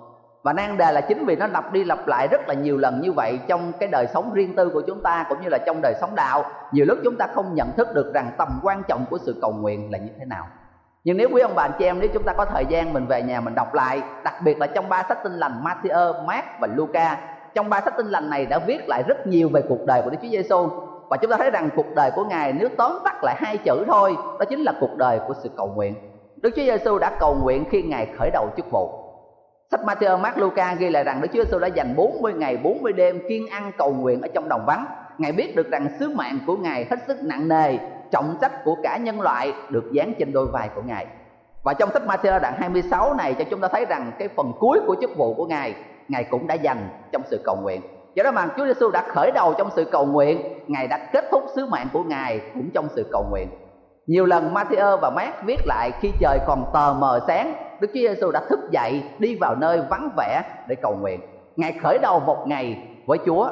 Và 0.42 0.52
nan 0.52 0.76
đề 0.76 0.92
là 0.92 1.00
chính 1.00 1.24
vì 1.26 1.36
nó 1.36 1.46
lặp 1.46 1.72
đi 1.72 1.84
lặp 1.84 2.08
lại 2.08 2.28
rất 2.30 2.48
là 2.48 2.54
nhiều 2.54 2.76
lần 2.76 3.00
như 3.00 3.12
vậy 3.12 3.38
trong 3.46 3.72
cái 3.80 3.88
đời 3.88 4.06
sống 4.14 4.32
riêng 4.32 4.56
tư 4.56 4.70
của 4.74 4.80
chúng 4.80 5.02
ta 5.02 5.26
cũng 5.28 5.40
như 5.42 5.48
là 5.48 5.58
trong 5.58 5.80
đời 5.82 5.94
sống 6.00 6.14
đạo 6.14 6.44
nhiều 6.72 6.84
lúc 6.86 6.98
chúng 7.04 7.16
ta 7.16 7.26
không 7.34 7.54
nhận 7.54 7.72
thức 7.76 7.88
được 7.94 8.14
rằng 8.14 8.30
tầm 8.38 8.60
quan 8.62 8.82
trọng 8.88 9.04
của 9.10 9.18
sự 9.18 9.36
cầu 9.42 9.52
nguyện 9.52 9.92
là 9.92 9.98
như 9.98 10.10
thế 10.18 10.24
nào. 10.24 10.46
Nhưng 11.04 11.16
nếu 11.16 11.28
quý 11.32 11.42
ông 11.42 11.54
bà 11.54 11.62
anh 11.62 11.72
chị 11.78 11.84
em 11.84 12.00
nếu 12.00 12.10
chúng 12.14 12.22
ta 12.22 12.32
có 12.32 12.44
thời 12.44 12.64
gian 12.68 12.92
mình 12.92 13.06
về 13.06 13.22
nhà 13.22 13.40
mình 13.40 13.54
đọc 13.54 13.74
lại 13.74 14.02
đặc 14.24 14.34
biệt 14.44 14.58
là 14.58 14.66
trong 14.66 14.88
ba 14.88 15.04
sách 15.08 15.18
tin 15.22 15.32
lành 15.32 15.64
Matthew, 15.64 16.26
Mark 16.26 16.44
và 16.60 16.68
Luca 16.74 17.29
trong 17.54 17.70
ba 17.70 17.80
sách 17.80 17.94
tin 17.96 18.06
lành 18.06 18.30
này 18.30 18.46
đã 18.46 18.58
viết 18.58 18.88
lại 18.88 19.02
rất 19.08 19.26
nhiều 19.26 19.48
về 19.48 19.62
cuộc 19.68 19.86
đời 19.86 20.02
của 20.02 20.10
Đức 20.10 20.18
Chúa 20.22 20.28
Giêsu 20.28 20.68
và 21.08 21.16
chúng 21.16 21.30
ta 21.30 21.36
thấy 21.36 21.50
rằng 21.50 21.68
cuộc 21.76 21.94
đời 21.94 22.10
của 22.16 22.24
ngài 22.24 22.52
nếu 22.52 22.68
tóm 22.76 22.92
tắt 23.04 23.24
lại 23.24 23.36
hai 23.38 23.56
chữ 23.56 23.84
thôi 23.86 24.16
đó 24.16 24.44
chính 24.48 24.60
là 24.60 24.72
cuộc 24.80 24.96
đời 24.96 25.20
của 25.28 25.34
sự 25.42 25.50
cầu 25.56 25.72
nguyện 25.74 25.94
Đức 26.36 26.50
Chúa 26.56 26.62
Giêsu 26.62 26.98
đã 26.98 27.16
cầu 27.20 27.34
nguyện 27.42 27.64
khi 27.70 27.82
ngài 27.82 28.08
khởi 28.18 28.30
đầu 28.30 28.48
chức 28.56 28.66
vụ 28.70 29.00
Sách 29.70 29.80
Matthew, 29.80 30.18
Mark, 30.18 30.38
Luca 30.38 30.74
ghi 30.74 30.90
lại 30.90 31.04
rằng 31.04 31.20
Đức 31.20 31.28
Chúa 31.32 31.44
Giêsu 31.44 31.58
đã 31.58 31.66
dành 31.66 31.96
40 31.96 32.32
ngày 32.32 32.56
40 32.56 32.92
đêm 32.92 33.20
kiên 33.28 33.46
ăn 33.48 33.72
cầu 33.78 33.92
nguyện 33.92 34.22
ở 34.22 34.28
trong 34.34 34.48
đồng 34.48 34.64
vắng. 34.66 34.84
Ngài 35.18 35.32
biết 35.32 35.56
được 35.56 35.70
rằng 35.70 35.88
sứ 35.98 36.08
mạng 36.08 36.38
của 36.46 36.56
Ngài 36.56 36.86
hết 36.90 36.96
sức 37.06 37.22
nặng 37.22 37.48
nề, 37.48 37.78
trọng 38.10 38.36
trách 38.40 38.64
của 38.64 38.76
cả 38.82 38.96
nhân 38.96 39.20
loại 39.20 39.52
được 39.68 39.92
dán 39.92 40.12
trên 40.18 40.32
đôi 40.32 40.46
vai 40.46 40.68
của 40.74 40.82
Ngài. 40.82 41.06
Và 41.62 41.74
trong 41.74 41.90
sách 41.92 42.02
Matthew 42.06 42.40
đoạn 42.40 42.54
26 42.58 43.14
này 43.14 43.34
cho 43.34 43.44
chúng 43.50 43.60
ta 43.60 43.68
thấy 43.68 43.84
rằng 43.84 44.12
cái 44.18 44.28
phần 44.28 44.52
cuối 44.60 44.80
của 44.86 44.96
chức 45.00 45.16
vụ 45.16 45.34
của 45.34 45.46
Ngài, 45.46 45.74
Ngài 46.10 46.24
cũng 46.24 46.46
đã 46.46 46.54
dành 46.54 46.88
trong 47.12 47.22
sự 47.30 47.40
cầu 47.44 47.56
nguyện. 47.62 47.80
Do 48.14 48.22
đó 48.22 48.30
mà 48.30 48.48
Chúa 48.56 48.66
Giêsu 48.66 48.90
đã 48.90 49.04
khởi 49.08 49.30
đầu 49.34 49.54
trong 49.58 49.70
sự 49.76 49.84
cầu 49.84 50.06
nguyện, 50.06 50.42
Ngài 50.66 50.88
đã 50.88 50.98
kết 51.12 51.24
thúc 51.30 51.44
sứ 51.56 51.66
mạng 51.66 51.88
của 51.92 52.02
Ngài 52.02 52.40
cũng 52.54 52.70
trong 52.74 52.88
sự 52.96 53.06
cầu 53.12 53.26
nguyện. 53.30 53.48
Nhiều 54.06 54.26
lần 54.26 54.54
Matthew 54.54 54.96
và 54.96 55.10
Mark 55.10 55.34
viết 55.44 55.66
lại 55.66 55.90
khi 56.00 56.12
trời 56.20 56.38
còn 56.46 56.64
tờ 56.74 56.94
mờ 56.98 57.20
sáng, 57.26 57.54
Đức 57.80 57.88
Chúa 57.94 58.00
Giêsu 58.00 58.30
đã 58.30 58.40
thức 58.48 58.60
dậy 58.70 59.02
đi 59.18 59.36
vào 59.40 59.54
nơi 59.54 59.82
vắng 59.90 60.10
vẻ 60.16 60.42
để 60.68 60.74
cầu 60.74 60.96
nguyện. 61.00 61.20
Ngài 61.56 61.72
khởi 61.82 61.98
đầu 61.98 62.20
một 62.20 62.44
ngày 62.46 62.88
với 63.06 63.18
Chúa. 63.26 63.50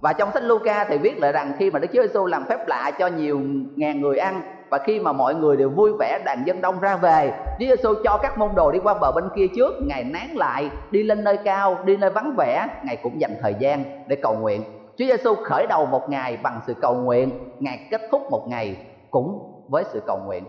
Và 0.00 0.12
trong 0.12 0.30
sách 0.32 0.42
Luca 0.42 0.84
thì 0.84 0.98
viết 0.98 1.18
lại 1.18 1.32
rằng 1.32 1.52
khi 1.58 1.70
mà 1.70 1.78
Đức 1.78 1.88
Chúa 1.92 2.02
Giêsu 2.02 2.26
làm 2.26 2.44
phép 2.44 2.68
lạ 2.68 2.90
cho 2.98 3.06
nhiều 3.06 3.40
ngàn 3.76 4.00
người 4.00 4.18
ăn 4.18 4.40
và 4.70 4.78
khi 4.78 5.00
mà 5.00 5.12
mọi 5.12 5.34
người 5.34 5.56
đều 5.56 5.70
vui 5.70 5.92
vẻ 5.98 6.18
đàn 6.24 6.42
dân 6.46 6.60
đông 6.60 6.80
ra 6.80 6.96
về, 6.96 7.32
Chúa 7.58 7.66
Giêsu 7.66 7.94
cho 8.04 8.18
các 8.22 8.38
môn 8.38 8.50
đồ 8.54 8.70
đi 8.72 8.78
qua 8.78 8.94
bờ 8.94 9.12
bên 9.12 9.24
kia 9.36 9.46
trước, 9.56 9.74
Ngài 9.86 10.04
nán 10.04 10.28
lại, 10.34 10.70
đi 10.90 11.02
lên 11.02 11.24
nơi 11.24 11.38
cao, 11.44 11.78
đi 11.84 11.96
nơi 11.96 12.10
vắng 12.10 12.34
vẻ, 12.36 12.66
Ngài 12.84 12.96
cũng 12.96 13.20
dành 13.20 13.36
thời 13.42 13.54
gian 13.58 13.84
để 14.08 14.16
cầu 14.16 14.34
nguyện. 14.34 14.62
Chúa 14.98 15.04
Giêsu 15.04 15.34
khởi 15.34 15.66
đầu 15.68 15.86
một 15.86 16.10
ngày 16.10 16.36
bằng 16.42 16.60
sự 16.66 16.74
cầu 16.80 16.94
nguyện, 16.94 17.30
Ngài 17.58 17.88
kết 17.90 18.00
thúc 18.10 18.22
một 18.30 18.46
ngày 18.48 18.76
cũng 19.10 19.54
với 19.68 19.84
sự 19.92 20.00
cầu 20.06 20.18
nguyện 20.26 20.44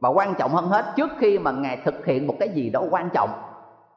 và 0.00 0.08
quan 0.08 0.34
trọng 0.34 0.50
hơn 0.50 0.68
hết 0.68 0.84
trước 0.96 1.10
khi 1.18 1.38
mà 1.38 1.50
ngài 1.50 1.78
thực 1.84 2.06
hiện 2.06 2.26
một 2.26 2.34
cái 2.40 2.48
gì 2.48 2.70
đó 2.70 2.82
quan 2.90 3.08
trọng 3.12 3.30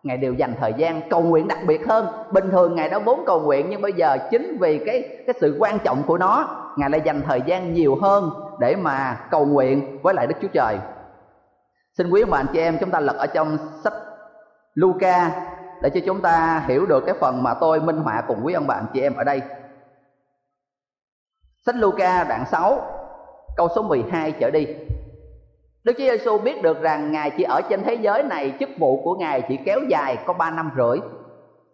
ngài 0.03 0.17
đều 0.17 0.33
dành 0.33 0.53
thời 0.59 0.73
gian 0.77 1.01
cầu 1.09 1.21
nguyện 1.21 1.47
đặc 1.47 1.57
biệt 1.67 1.88
hơn 1.88 2.07
bình 2.31 2.49
thường 2.51 2.75
ngài 2.75 2.89
đã 2.89 2.99
vốn 2.99 3.23
cầu 3.25 3.39
nguyện 3.41 3.67
nhưng 3.69 3.81
bây 3.81 3.93
giờ 3.93 4.17
chính 4.31 4.57
vì 4.59 4.77
cái 4.86 5.01
cái 5.27 5.36
sự 5.41 5.57
quan 5.59 5.79
trọng 5.83 6.03
của 6.07 6.17
nó 6.17 6.47
ngài 6.77 6.89
lại 6.89 7.01
dành 7.03 7.21
thời 7.27 7.41
gian 7.45 7.73
nhiều 7.73 7.95
hơn 8.01 8.29
để 8.59 8.75
mà 8.75 9.27
cầu 9.31 9.45
nguyện 9.45 9.99
với 10.03 10.13
lại 10.13 10.27
đức 10.27 10.35
chúa 10.41 10.47
trời. 10.53 10.77
Xin 11.97 12.09
quý 12.09 12.21
ông 12.21 12.29
bà 12.29 12.37
anh 12.37 12.47
chị 12.53 12.59
em 12.59 12.77
chúng 12.79 12.91
ta 12.91 12.99
lật 12.99 13.15
ở 13.17 13.27
trong 13.27 13.57
sách 13.83 13.93
Luca 14.73 15.31
để 15.81 15.89
cho 15.89 15.99
chúng 16.05 16.21
ta 16.21 16.63
hiểu 16.67 16.85
được 16.85 17.03
cái 17.05 17.15
phần 17.19 17.43
mà 17.43 17.53
tôi 17.53 17.81
minh 17.81 17.97
họa 17.97 18.23
cùng 18.27 18.39
quý 18.43 18.53
ông 18.53 18.67
bà 18.67 18.75
anh 18.75 18.85
chị 18.93 19.01
em 19.01 19.15
ở 19.15 19.23
đây. 19.23 19.41
Sách 21.65 21.75
Luca 21.75 22.23
đoạn 22.23 22.45
6 22.51 22.81
câu 23.57 23.67
số 23.75 23.81
12 23.81 24.31
trở 24.31 24.49
đi. 24.51 24.67
Đức 25.83 25.93
Chúa 25.97 26.03
Giêsu 26.03 26.37
biết 26.37 26.61
được 26.61 26.81
rằng 26.81 27.11
Ngài 27.11 27.31
chỉ 27.37 27.43
ở 27.43 27.61
trên 27.69 27.83
thế 27.83 27.93
giới 27.93 28.23
này 28.23 28.53
chức 28.59 28.69
vụ 28.79 29.01
của 29.03 29.15
Ngài 29.15 29.41
chỉ 29.41 29.57
kéo 29.65 29.79
dài 29.89 30.17
có 30.25 30.33
3 30.33 30.51
năm 30.51 30.71
rưỡi. 30.77 30.99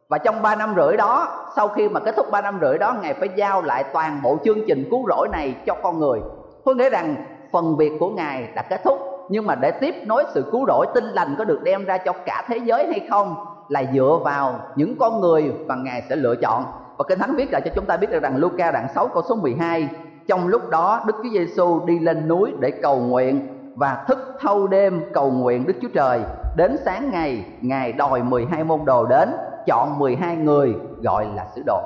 Và 0.09 0.17
trong 0.17 0.41
3 0.41 0.55
năm 0.55 0.73
rưỡi 0.75 0.97
đó, 0.97 1.45
sau 1.55 1.67
khi 1.67 1.89
mà 1.89 1.99
kết 1.99 2.15
thúc 2.15 2.25
3 2.31 2.41
năm 2.41 2.59
rưỡi 2.61 2.77
đó, 2.77 2.95
Ngài 3.01 3.13
phải 3.13 3.29
giao 3.35 3.61
lại 3.61 3.83
toàn 3.93 4.21
bộ 4.23 4.37
chương 4.43 4.59
trình 4.67 4.87
cứu 4.91 5.05
rỗi 5.09 5.27
này 5.31 5.55
cho 5.65 5.75
con 5.83 5.99
người 5.99 6.19
có 6.65 6.73
nghĩa 6.73 6.89
rằng 6.89 7.15
phần 7.51 7.77
việc 7.77 7.91
của 7.99 8.09
Ngài 8.09 8.47
đã 8.55 8.61
kết 8.61 8.83
thúc, 8.83 8.99
nhưng 9.29 9.47
mà 9.47 9.55
để 9.55 9.71
tiếp 9.71 9.95
nối 10.05 10.23
sự 10.33 10.45
cứu 10.51 10.65
rỗi 10.67 10.85
tinh 10.93 11.03
lành 11.03 11.35
có 11.37 11.43
được 11.43 11.63
đem 11.63 11.85
ra 11.85 11.97
cho 11.97 12.13
cả 12.25 12.43
thế 12.47 12.57
giới 12.57 12.87
hay 12.87 13.07
không 13.09 13.35
là 13.69 13.83
dựa 13.93 14.19
vào 14.23 14.59
những 14.75 14.95
con 14.99 15.21
người 15.21 15.53
mà 15.65 15.75
Ngài 15.75 16.03
sẽ 16.09 16.15
lựa 16.15 16.35
chọn. 16.35 16.63
Và 16.97 17.05
Kinh 17.07 17.19
Thánh 17.19 17.35
viết 17.35 17.51
lại 17.51 17.61
cho 17.65 17.71
chúng 17.75 17.85
ta 17.85 17.97
biết 17.97 18.11
được 18.11 18.23
rằng 18.23 18.37
Luca 18.37 18.71
đoạn 18.71 18.87
6 18.95 19.07
câu 19.07 19.23
số 19.29 19.35
12 19.35 19.89
trong 20.27 20.47
lúc 20.47 20.69
đó, 20.69 21.01
Đức 21.05 21.15
Chúa 21.23 21.29
Giêsu 21.29 21.85
đi 21.85 21.99
lên 21.99 22.27
núi 22.27 22.53
để 22.59 22.71
cầu 22.71 22.99
nguyện 22.99 23.47
và 23.75 24.03
thức 24.07 24.35
thâu 24.39 24.67
đêm 24.67 25.01
cầu 25.13 25.31
nguyện 25.31 25.67
Đức 25.67 25.73
Chúa 25.81 25.87
Trời. 25.93 26.19
Đến 26.57 26.77
sáng 26.85 27.09
ngày, 27.11 27.45
Ngài 27.61 27.91
đòi 27.91 28.23
12 28.23 28.63
môn 28.63 28.85
đồ 28.85 29.05
đến, 29.05 29.29
chọn 29.65 29.99
12 29.99 30.35
người, 30.35 30.75
gọi 31.03 31.27
là 31.35 31.45
sứ 31.55 31.63
đồ. 31.65 31.81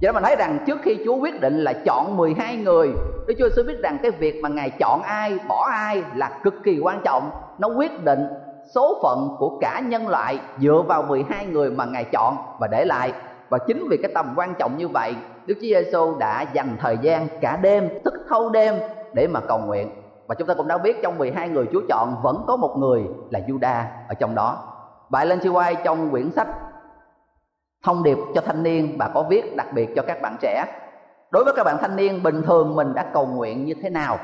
Vậy 0.00 0.08
đó 0.08 0.12
mình 0.12 0.22
thấy 0.22 0.36
rằng 0.36 0.58
trước 0.66 0.78
khi 0.82 0.98
Chúa 1.04 1.16
quyết 1.16 1.40
định 1.40 1.64
là 1.64 1.72
chọn 1.72 2.16
12 2.16 2.56
người 2.56 2.92
Đức 3.26 3.34
Chúa 3.38 3.48
Giêsu 3.48 3.62
biết 3.66 3.78
rằng 3.82 3.98
cái 4.02 4.10
việc 4.10 4.40
mà 4.42 4.48
Ngài 4.48 4.70
chọn 4.70 5.02
ai, 5.02 5.38
bỏ 5.48 5.68
ai 5.70 6.02
là 6.14 6.40
cực 6.42 6.54
kỳ 6.64 6.78
quan 6.82 7.00
trọng. 7.04 7.30
Nó 7.58 7.68
quyết 7.68 8.04
định 8.04 8.26
số 8.74 9.00
phận 9.02 9.36
của 9.38 9.58
cả 9.60 9.80
nhân 9.80 10.08
loại 10.08 10.40
dựa 10.58 10.82
vào 10.88 11.02
12 11.02 11.46
người 11.46 11.70
mà 11.70 11.84
Ngài 11.84 12.04
chọn 12.04 12.36
và 12.60 12.66
để 12.66 12.84
lại. 12.84 13.12
Và 13.48 13.58
chính 13.58 13.88
vì 13.88 13.96
cái 13.96 14.12
tầm 14.14 14.34
quan 14.36 14.54
trọng 14.58 14.76
như 14.76 14.88
vậy 14.88 15.14
Đức 15.46 15.54
Chúa 15.54 15.60
Giêsu 15.60 16.18
đã 16.18 16.44
dành 16.52 16.76
thời 16.80 16.98
gian 17.02 17.28
cả 17.40 17.58
đêm, 17.62 17.88
thức 18.04 18.14
thâu 18.28 18.50
đêm 18.50 18.74
để 19.14 19.26
mà 19.26 19.40
cầu 19.40 19.58
nguyện. 19.58 19.90
Và 20.26 20.34
chúng 20.34 20.48
ta 20.48 20.54
cũng 20.54 20.68
đã 20.68 20.78
biết 20.78 20.96
trong 21.02 21.18
12 21.18 21.48
người 21.48 21.66
Chúa 21.72 21.80
chọn 21.88 22.14
vẫn 22.22 22.44
có 22.46 22.56
một 22.56 22.76
người 22.78 23.02
là 23.30 23.40
Juda 23.48 23.82
ở 24.08 24.14
trong 24.14 24.34
đó. 24.34 24.56
Bài 25.10 25.26
lên 25.26 25.40
chi 25.40 25.48
quay 25.48 25.74
trong 25.74 26.10
quyển 26.10 26.30
sách 26.30 26.48
thông 27.84 28.02
điệp 28.02 28.18
cho 28.34 28.40
thanh 28.40 28.62
niên 28.62 28.98
bà 28.98 29.08
có 29.08 29.22
viết 29.22 29.56
đặc 29.56 29.66
biệt 29.74 29.88
cho 29.96 30.02
các 30.02 30.22
bạn 30.22 30.36
trẻ. 30.40 30.64
Đối 31.30 31.44
với 31.44 31.52
các 31.56 31.64
bạn 31.64 31.78
thanh 31.80 31.96
niên, 31.96 32.22
bình 32.22 32.42
thường 32.42 32.76
mình 32.76 32.94
đã 32.94 33.02
cầu 33.12 33.26
nguyện 33.26 33.64
như 33.64 33.74
thế 33.82 33.90
nào? 33.90 34.18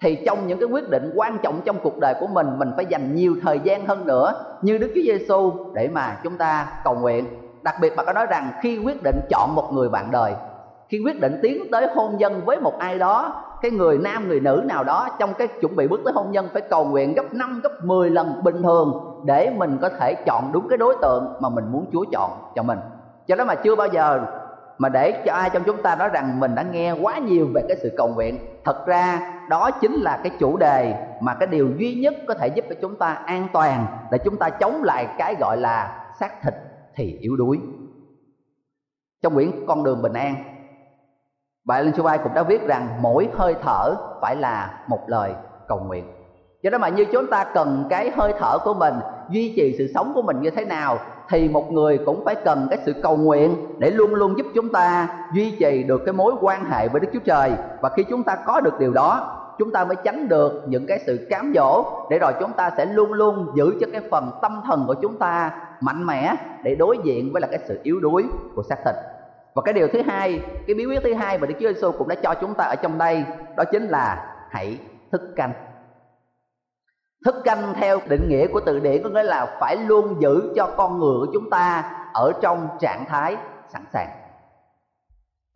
Thì 0.00 0.18
trong 0.26 0.46
những 0.46 0.58
cái 0.58 0.68
quyết 0.68 0.90
định 0.90 1.12
quan 1.16 1.38
trọng 1.42 1.60
trong 1.64 1.76
cuộc 1.82 1.98
đời 1.98 2.14
của 2.20 2.26
mình 2.26 2.58
mình 2.58 2.70
phải 2.76 2.86
dành 2.86 3.14
nhiều 3.14 3.36
thời 3.42 3.60
gian 3.60 3.86
hơn 3.86 4.06
nữa 4.06 4.32
như 4.62 4.78
Đức 4.78 4.92
Chúa 4.94 5.00
Giêsu 5.04 5.52
để 5.72 5.88
mà 5.88 6.18
chúng 6.24 6.36
ta 6.36 6.66
cầu 6.84 6.94
nguyện. 6.94 7.26
Đặc 7.62 7.74
biệt 7.80 7.92
bà 7.96 8.04
có 8.04 8.12
nói 8.12 8.26
rằng 8.26 8.52
khi 8.62 8.78
quyết 8.78 9.02
định 9.02 9.20
chọn 9.30 9.54
một 9.54 9.72
người 9.72 9.88
bạn 9.88 10.10
đời, 10.10 10.34
khi 10.88 11.00
quyết 11.04 11.20
định 11.20 11.38
tiến 11.42 11.64
tới 11.72 11.86
hôn 11.94 12.16
nhân 12.18 12.42
với 12.44 12.60
một 12.60 12.78
ai 12.78 12.98
đó, 12.98 13.44
cái 13.62 13.70
người 13.70 13.98
nam, 13.98 14.28
người 14.28 14.40
nữ 14.40 14.62
nào 14.64 14.84
đó 14.84 15.08
trong 15.18 15.34
cái 15.34 15.48
chuẩn 15.48 15.76
bị 15.76 15.88
bước 15.88 16.00
tới 16.04 16.12
hôn 16.12 16.32
nhân 16.32 16.48
phải 16.52 16.62
cầu 16.62 16.84
nguyện 16.84 17.14
gấp 17.14 17.34
5 17.34 17.60
gấp 17.62 17.84
10 17.84 18.10
lần 18.10 18.40
bình 18.44 18.62
thường 18.62 19.07
để 19.24 19.50
mình 19.56 19.78
có 19.82 19.88
thể 19.88 20.14
chọn 20.26 20.52
đúng 20.52 20.68
cái 20.68 20.78
đối 20.78 20.96
tượng 21.02 21.36
mà 21.40 21.48
mình 21.48 21.72
muốn 21.72 21.86
Chúa 21.92 22.04
chọn 22.12 22.30
cho 22.54 22.62
mình. 22.62 22.78
Cho 23.26 23.36
đó 23.36 23.44
mà 23.44 23.54
chưa 23.54 23.76
bao 23.76 23.86
giờ 23.86 24.20
mà 24.78 24.88
để 24.88 25.22
cho 25.26 25.32
ai 25.32 25.50
trong 25.50 25.62
chúng 25.66 25.82
ta 25.82 25.96
nói 25.96 26.08
rằng 26.08 26.40
mình 26.40 26.54
đã 26.54 26.62
nghe 26.62 26.92
quá 26.92 27.18
nhiều 27.18 27.48
về 27.54 27.62
cái 27.68 27.76
sự 27.82 27.94
cầu 27.96 28.08
nguyện, 28.08 28.38
thật 28.64 28.86
ra 28.86 29.34
đó 29.50 29.70
chính 29.70 29.92
là 29.92 30.20
cái 30.22 30.32
chủ 30.38 30.56
đề 30.56 30.94
mà 31.20 31.34
cái 31.34 31.46
điều 31.46 31.68
duy 31.78 31.94
nhất 31.94 32.14
có 32.28 32.34
thể 32.34 32.48
giúp 32.48 32.64
cho 32.68 32.74
chúng 32.80 32.96
ta 32.96 33.12
an 33.12 33.48
toàn 33.52 33.86
để 34.10 34.18
chúng 34.24 34.36
ta 34.36 34.50
chống 34.50 34.82
lại 34.82 35.08
cái 35.18 35.34
gọi 35.40 35.56
là 35.56 36.06
xác 36.20 36.42
thịt 36.42 36.54
thì 36.94 37.18
yếu 37.20 37.36
đuối. 37.36 37.60
Trong 39.22 39.34
quyển 39.34 39.50
con 39.66 39.84
đường 39.84 40.02
bình 40.02 40.12
an 40.12 40.34
Bài 41.64 41.84
Linh 41.84 41.94
Sư 41.94 42.02
Vai 42.02 42.18
cũng 42.18 42.34
đã 42.34 42.42
viết 42.42 42.66
rằng 42.66 42.88
mỗi 43.00 43.28
hơi 43.34 43.54
thở 43.62 43.94
phải 44.20 44.36
là 44.36 44.84
một 44.88 45.00
lời 45.06 45.34
cầu 45.68 45.80
nguyện 45.80 46.04
cho 46.62 46.70
đó 46.70 46.78
mà 46.78 46.88
như 46.88 47.04
chúng 47.04 47.26
ta 47.26 47.44
cần 47.44 47.84
cái 47.90 48.10
hơi 48.10 48.34
thở 48.38 48.58
của 48.64 48.74
mình, 48.74 48.94
duy 49.30 49.52
trì 49.56 49.74
sự 49.78 49.86
sống 49.94 50.12
của 50.14 50.22
mình 50.22 50.40
như 50.40 50.50
thế 50.50 50.64
nào, 50.64 50.98
thì 51.28 51.48
một 51.48 51.72
người 51.72 51.98
cũng 52.06 52.24
phải 52.24 52.34
cần 52.34 52.66
cái 52.70 52.78
sự 52.86 52.92
cầu 53.02 53.16
nguyện 53.16 53.56
để 53.78 53.90
luôn 53.90 54.14
luôn 54.14 54.38
giúp 54.38 54.46
chúng 54.54 54.68
ta 54.68 55.08
duy 55.34 55.50
trì 55.50 55.82
được 55.82 56.02
cái 56.06 56.12
mối 56.12 56.32
quan 56.40 56.64
hệ 56.64 56.88
với 56.88 57.00
Đức 57.00 57.08
Chúa 57.12 57.20
Trời. 57.24 57.52
Và 57.80 57.88
khi 57.96 58.04
chúng 58.04 58.22
ta 58.22 58.36
có 58.46 58.60
được 58.60 58.78
điều 58.78 58.92
đó, 58.92 59.34
chúng 59.58 59.70
ta 59.72 59.84
mới 59.84 59.96
tránh 60.04 60.28
được 60.28 60.64
những 60.66 60.86
cái 60.86 61.00
sự 61.06 61.26
cám 61.30 61.52
dỗ 61.56 61.84
để 62.10 62.18
rồi 62.18 62.32
chúng 62.40 62.52
ta 62.52 62.70
sẽ 62.76 62.84
luôn 62.84 63.12
luôn 63.12 63.46
giữ 63.54 63.76
cho 63.80 63.86
cái 63.92 64.00
phần 64.10 64.30
tâm 64.42 64.60
thần 64.66 64.84
của 64.86 64.94
chúng 64.94 65.18
ta 65.18 65.50
mạnh 65.80 66.06
mẽ 66.06 66.34
để 66.62 66.74
đối 66.74 66.98
diện 67.04 67.32
với 67.32 67.40
là 67.40 67.48
cái 67.50 67.60
sự 67.68 67.80
yếu 67.82 68.00
đuối 68.00 68.24
của 68.54 68.62
xác 68.62 68.76
thịt. 68.84 68.94
Và 69.54 69.62
cái 69.62 69.74
điều 69.74 69.88
thứ 69.92 70.02
hai, 70.06 70.40
cái 70.66 70.74
bí 70.74 70.86
quyết 70.86 71.00
thứ 71.04 71.14
hai 71.14 71.38
mà 71.38 71.46
Đức 71.46 71.54
Chúa 71.60 71.72
Giêsu 71.72 71.92
cũng 71.92 72.08
đã 72.08 72.14
cho 72.14 72.34
chúng 72.34 72.54
ta 72.54 72.64
ở 72.64 72.74
trong 72.74 72.98
đây, 72.98 73.24
đó 73.56 73.64
chính 73.64 73.88
là 73.88 74.34
hãy 74.50 74.78
thức 75.12 75.20
canh 75.36 75.52
thức 77.24 77.34
canh 77.44 77.74
theo 77.74 78.00
định 78.08 78.28
nghĩa 78.28 78.46
của 78.46 78.60
từ 78.60 78.80
điển 78.80 79.02
có 79.02 79.08
nghĩa 79.08 79.22
là 79.22 79.56
phải 79.60 79.76
luôn 79.76 80.16
giữ 80.20 80.52
cho 80.56 80.70
con 80.76 80.98
người 80.98 81.26
của 81.26 81.32
chúng 81.32 81.50
ta 81.50 81.92
ở 82.14 82.32
trong 82.40 82.68
trạng 82.80 83.04
thái 83.08 83.36
sẵn 83.68 83.84
sàng 83.92 84.08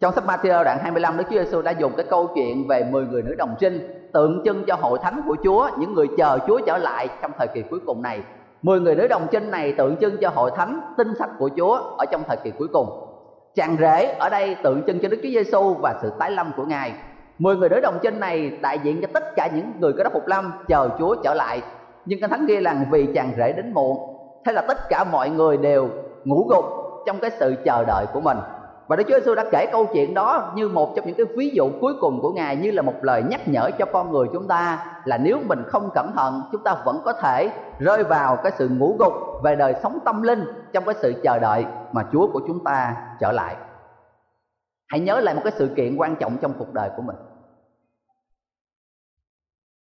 trong 0.02 0.14
sách 0.14 0.24
Matthew 0.26 0.64
đoạn 0.64 0.78
25 0.82 1.16
Đức 1.16 1.24
Chúa 1.30 1.44
Giêsu 1.44 1.62
đã 1.62 1.70
dùng 1.70 1.92
cái 1.96 2.06
câu 2.10 2.30
chuyện 2.34 2.68
về 2.68 2.84
10 2.90 3.06
người 3.06 3.22
nữ 3.22 3.34
đồng 3.34 3.54
trinh 3.60 4.02
tượng 4.12 4.42
trưng 4.44 4.64
cho 4.66 4.76
hội 4.80 4.98
thánh 5.02 5.20
của 5.26 5.36
Chúa, 5.44 5.68
những 5.78 5.94
người 5.94 6.06
chờ 6.18 6.38
Chúa 6.46 6.60
trở 6.66 6.78
lại 6.78 7.08
trong 7.22 7.30
thời 7.38 7.48
kỳ 7.54 7.62
cuối 7.70 7.80
cùng 7.86 8.02
này. 8.02 8.20
10 8.62 8.80
người 8.80 8.94
nữ 8.94 9.06
đồng 9.08 9.26
trinh 9.30 9.50
này 9.50 9.72
tượng 9.72 9.96
trưng 10.00 10.16
cho 10.20 10.28
hội 10.28 10.50
thánh 10.56 10.80
tinh 10.96 11.12
sạch 11.18 11.30
của 11.38 11.50
Chúa 11.56 11.74
ở 11.98 12.04
trong 12.10 12.22
thời 12.26 12.36
kỳ 12.36 12.50
cuối 12.58 12.68
cùng. 12.72 12.88
Chàng 13.54 13.76
rể 13.80 14.04
ở 14.18 14.28
đây 14.28 14.56
tượng 14.62 14.82
trưng 14.86 14.98
cho 15.02 15.08
Đức 15.08 15.16
Chúa 15.22 15.28
Giêsu 15.28 15.74
và 15.74 15.94
sự 16.02 16.12
tái 16.18 16.30
lâm 16.30 16.52
của 16.56 16.64
Ngài. 16.64 16.92
Mười 17.42 17.56
người 17.56 17.68
đối 17.68 17.80
đồng 17.80 17.98
trên 18.02 18.20
này 18.20 18.58
đại 18.62 18.78
diện 18.82 19.00
cho 19.02 19.08
tất 19.12 19.24
cả 19.36 19.48
những 19.54 19.72
người 19.80 19.92
có 19.92 20.04
đất 20.04 20.12
phục 20.12 20.26
lâm 20.26 20.52
chờ 20.68 20.88
Chúa 20.98 21.16
trở 21.24 21.34
lại. 21.34 21.62
Nhưng 22.06 22.20
Kinh 22.20 22.30
Thánh 22.30 22.46
ghi 22.46 22.56
là 22.56 22.76
vì 22.90 23.08
chàng 23.14 23.32
rể 23.36 23.52
đến 23.52 23.72
muộn, 23.74 23.98
thế 24.44 24.52
là 24.52 24.62
tất 24.68 24.88
cả 24.88 25.04
mọi 25.04 25.30
người 25.30 25.56
đều 25.56 25.88
ngủ 26.24 26.46
gục 26.50 26.64
trong 27.06 27.18
cái 27.20 27.30
sự 27.30 27.54
chờ 27.64 27.84
đợi 27.84 28.06
của 28.12 28.20
mình. 28.20 28.38
Và 28.86 28.96
Đức 28.96 29.04
Chúa 29.08 29.18
Giêsu 29.18 29.34
đã 29.34 29.44
kể 29.52 29.66
câu 29.72 29.86
chuyện 29.92 30.14
đó 30.14 30.52
như 30.54 30.68
một 30.68 30.92
trong 30.96 31.06
những 31.06 31.16
cái 31.16 31.26
ví 31.36 31.50
dụ 31.54 31.70
cuối 31.80 31.94
cùng 32.00 32.20
của 32.22 32.32
Ngài 32.32 32.56
như 32.56 32.70
là 32.70 32.82
một 32.82 32.94
lời 33.02 33.22
nhắc 33.30 33.48
nhở 33.48 33.70
cho 33.78 33.84
con 33.92 34.12
người 34.12 34.26
chúng 34.32 34.48
ta 34.48 34.86
là 35.04 35.18
nếu 35.18 35.38
mình 35.46 35.62
không 35.66 35.90
cẩn 35.94 36.12
thận 36.16 36.42
chúng 36.52 36.62
ta 36.62 36.76
vẫn 36.84 37.00
có 37.04 37.12
thể 37.12 37.50
rơi 37.78 38.04
vào 38.04 38.36
cái 38.36 38.52
sự 38.58 38.68
ngủ 38.68 38.96
gục 38.98 39.12
về 39.44 39.56
đời 39.56 39.74
sống 39.82 39.98
tâm 40.04 40.22
linh 40.22 40.44
trong 40.72 40.84
cái 40.84 40.94
sự 40.98 41.14
chờ 41.22 41.38
đợi 41.38 41.64
mà 41.92 42.02
Chúa 42.12 42.28
của 42.32 42.40
chúng 42.46 42.64
ta 42.64 42.96
trở 43.20 43.32
lại. 43.32 43.56
Hãy 44.88 45.00
nhớ 45.00 45.20
lại 45.20 45.34
một 45.34 45.40
cái 45.44 45.52
sự 45.56 45.68
kiện 45.76 45.96
quan 45.96 46.16
trọng 46.16 46.36
trong 46.36 46.52
cuộc 46.58 46.74
đời 46.74 46.90
của 46.96 47.02
mình 47.02 47.16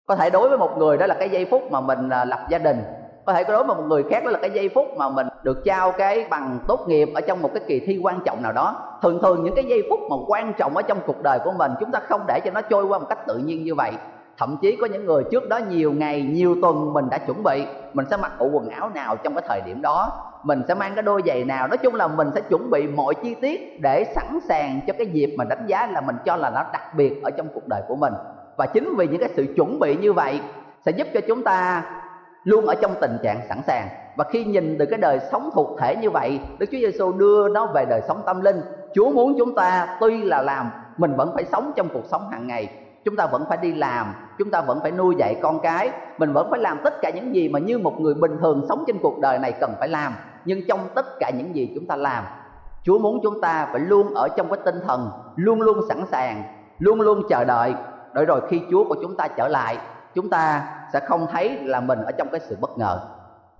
có 0.07 0.15
thể 0.15 0.29
đối 0.29 0.49
với 0.49 0.57
một 0.57 0.77
người 0.77 0.97
đó 0.97 1.05
là 1.05 1.15
cái 1.19 1.29
giây 1.29 1.47
phút 1.51 1.71
mà 1.71 1.81
mình 1.81 2.09
à, 2.09 2.25
lập 2.25 2.39
gia 2.49 2.57
đình. 2.57 2.83
Có 3.25 3.33
thể 3.33 3.43
đối 3.43 3.63
với 3.63 3.75
một 3.75 3.83
người 3.87 4.03
khác 4.09 4.23
đó 4.25 4.31
là 4.31 4.39
cái 4.41 4.51
giây 4.51 4.69
phút 4.75 4.87
mà 4.97 5.09
mình 5.09 5.27
được 5.43 5.57
trao 5.65 5.91
cái 5.91 6.27
bằng 6.29 6.59
tốt 6.67 6.79
nghiệp 6.87 7.09
ở 7.15 7.21
trong 7.21 7.41
một 7.41 7.49
cái 7.53 7.63
kỳ 7.67 7.79
thi 7.79 7.99
quan 8.03 8.19
trọng 8.25 8.41
nào 8.41 8.51
đó. 8.51 8.97
Thường 9.01 9.19
thường 9.21 9.43
những 9.43 9.55
cái 9.55 9.65
giây 9.65 9.83
phút 9.89 9.99
mà 10.09 10.15
quan 10.27 10.53
trọng 10.53 10.75
ở 10.77 10.81
trong 10.81 10.97
cuộc 11.05 11.23
đời 11.23 11.39
của 11.43 11.51
mình, 11.57 11.71
chúng 11.79 11.91
ta 11.91 11.99
không 12.09 12.21
để 12.27 12.39
cho 12.45 12.51
nó 12.51 12.61
trôi 12.61 12.85
qua 12.85 12.99
một 12.99 13.05
cách 13.09 13.27
tự 13.27 13.37
nhiên 13.37 13.63
như 13.63 13.75
vậy. 13.75 13.91
Thậm 14.37 14.57
chí 14.61 14.77
có 14.81 14.87
những 14.87 15.05
người 15.05 15.23
trước 15.31 15.49
đó 15.49 15.59
nhiều 15.69 15.91
ngày, 15.91 16.21
nhiều 16.21 16.55
tuần 16.61 16.93
mình 16.93 17.09
đã 17.09 17.17
chuẩn 17.17 17.43
bị, 17.43 17.65
mình 17.93 18.05
sẽ 18.09 18.17
mặc 18.17 18.31
bộ 18.39 18.45
quần 18.45 18.69
áo 18.69 18.89
nào 18.93 19.15
trong 19.23 19.33
cái 19.35 19.43
thời 19.47 19.61
điểm 19.65 19.81
đó. 19.81 20.11
Mình 20.43 20.61
sẽ 20.67 20.73
mang 20.73 20.95
cái 20.95 21.03
đôi 21.03 21.21
giày 21.25 21.43
nào, 21.43 21.67
nói 21.67 21.77
chung 21.77 21.95
là 21.95 22.07
mình 22.07 22.29
sẽ 22.35 22.41
chuẩn 22.41 22.69
bị 22.69 22.87
mọi 22.87 23.13
chi 23.23 23.35
tiết 23.41 23.81
để 23.81 24.05
sẵn 24.15 24.39
sàng 24.49 24.79
cho 24.87 24.93
cái 24.97 25.07
dịp 25.07 25.35
mà 25.37 25.43
đánh 25.43 25.65
giá 25.67 25.87
là 25.87 26.01
mình 26.01 26.15
cho 26.25 26.35
là 26.35 26.49
nó 26.49 26.63
đặc 26.73 26.95
biệt 26.95 27.23
ở 27.23 27.31
trong 27.31 27.47
cuộc 27.53 27.67
đời 27.67 27.81
của 27.87 27.95
mình 27.95 28.13
và 28.57 28.65
chính 28.65 28.95
vì 28.95 29.07
những 29.07 29.19
cái 29.19 29.29
sự 29.35 29.45
chuẩn 29.55 29.79
bị 29.79 29.95
như 29.95 30.13
vậy 30.13 30.41
sẽ 30.85 30.91
giúp 30.91 31.07
cho 31.13 31.21
chúng 31.27 31.43
ta 31.43 31.83
luôn 32.43 32.65
ở 32.65 32.75
trong 32.75 32.95
tình 33.01 33.17
trạng 33.23 33.39
sẵn 33.49 33.61
sàng. 33.67 33.87
Và 34.17 34.23
khi 34.23 34.43
nhìn 34.43 34.75
từ 34.79 34.85
cái 34.85 34.99
đời 34.99 35.19
sống 35.31 35.49
thuộc 35.53 35.79
thể 35.79 35.95
như 35.95 36.09
vậy, 36.09 36.39
Đức 36.59 36.65
Chúa 36.71 36.77
Giêsu 36.77 37.11
đưa 37.11 37.49
nó 37.49 37.65
về 37.65 37.85
đời 37.85 38.01
sống 38.07 38.21
tâm 38.25 38.41
linh. 38.41 38.61
Chúa 38.93 39.11
muốn 39.11 39.35
chúng 39.37 39.55
ta 39.55 39.97
tuy 39.99 40.23
là 40.23 40.41
làm, 40.41 40.69
mình 40.97 41.15
vẫn 41.15 41.31
phải 41.33 41.45
sống 41.51 41.71
trong 41.75 41.89
cuộc 41.93 42.05
sống 42.05 42.29
hàng 42.31 42.47
ngày. 42.47 42.69
Chúng 43.05 43.15
ta 43.15 43.25
vẫn 43.25 43.45
phải 43.49 43.57
đi 43.61 43.73
làm, 43.73 44.13
chúng 44.37 44.51
ta 44.51 44.61
vẫn 44.61 44.79
phải 44.81 44.91
nuôi 44.91 45.15
dạy 45.17 45.35
con 45.41 45.59
cái, 45.59 45.89
mình 46.17 46.33
vẫn 46.33 46.47
phải 46.51 46.59
làm 46.59 46.79
tất 46.83 47.01
cả 47.01 47.09
những 47.09 47.35
gì 47.35 47.49
mà 47.49 47.59
như 47.59 47.77
một 47.77 47.99
người 47.99 48.13
bình 48.13 48.37
thường 48.41 48.65
sống 48.69 48.83
trên 48.87 48.97
cuộc 48.99 49.19
đời 49.19 49.39
này 49.39 49.51
cần 49.51 49.73
phải 49.79 49.87
làm. 49.87 50.13
Nhưng 50.45 50.67
trong 50.67 50.79
tất 50.95 51.05
cả 51.19 51.31
những 51.37 51.55
gì 51.55 51.71
chúng 51.75 51.87
ta 51.87 51.95
làm, 51.95 52.23
Chúa 52.83 52.99
muốn 52.99 53.19
chúng 53.23 53.41
ta 53.41 53.67
phải 53.71 53.79
luôn 53.79 54.13
ở 54.13 54.27
trong 54.37 54.49
cái 54.49 54.59
tinh 54.65 54.75
thần, 54.87 55.11
luôn 55.35 55.61
luôn 55.61 55.79
sẵn 55.89 56.05
sàng, 56.11 56.43
luôn 56.79 57.01
luôn 57.01 57.21
chờ 57.29 57.43
đợi 57.43 57.73
để 58.15 58.25
rồi 58.25 58.41
khi 58.49 58.61
Chúa 58.71 58.83
của 58.83 58.95
chúng 59.01 59.17
ta 59.17 59.27
trở 59.27 59.47
lại, 59.47 59.77
chúng 60.13 60.29
ta 60.29 60.67
sẽ 60.93 60.99
không 60.99 61.27
thấy 61.31 61.59
là 61.63 61.79
mình 61.79 61.99
ở 61.99 62.11
trong 62.11 62.27
cái 62.31 62.39
sự 62.39 62.57
bất 62.61 62.77
ngờ. 62.77 62.99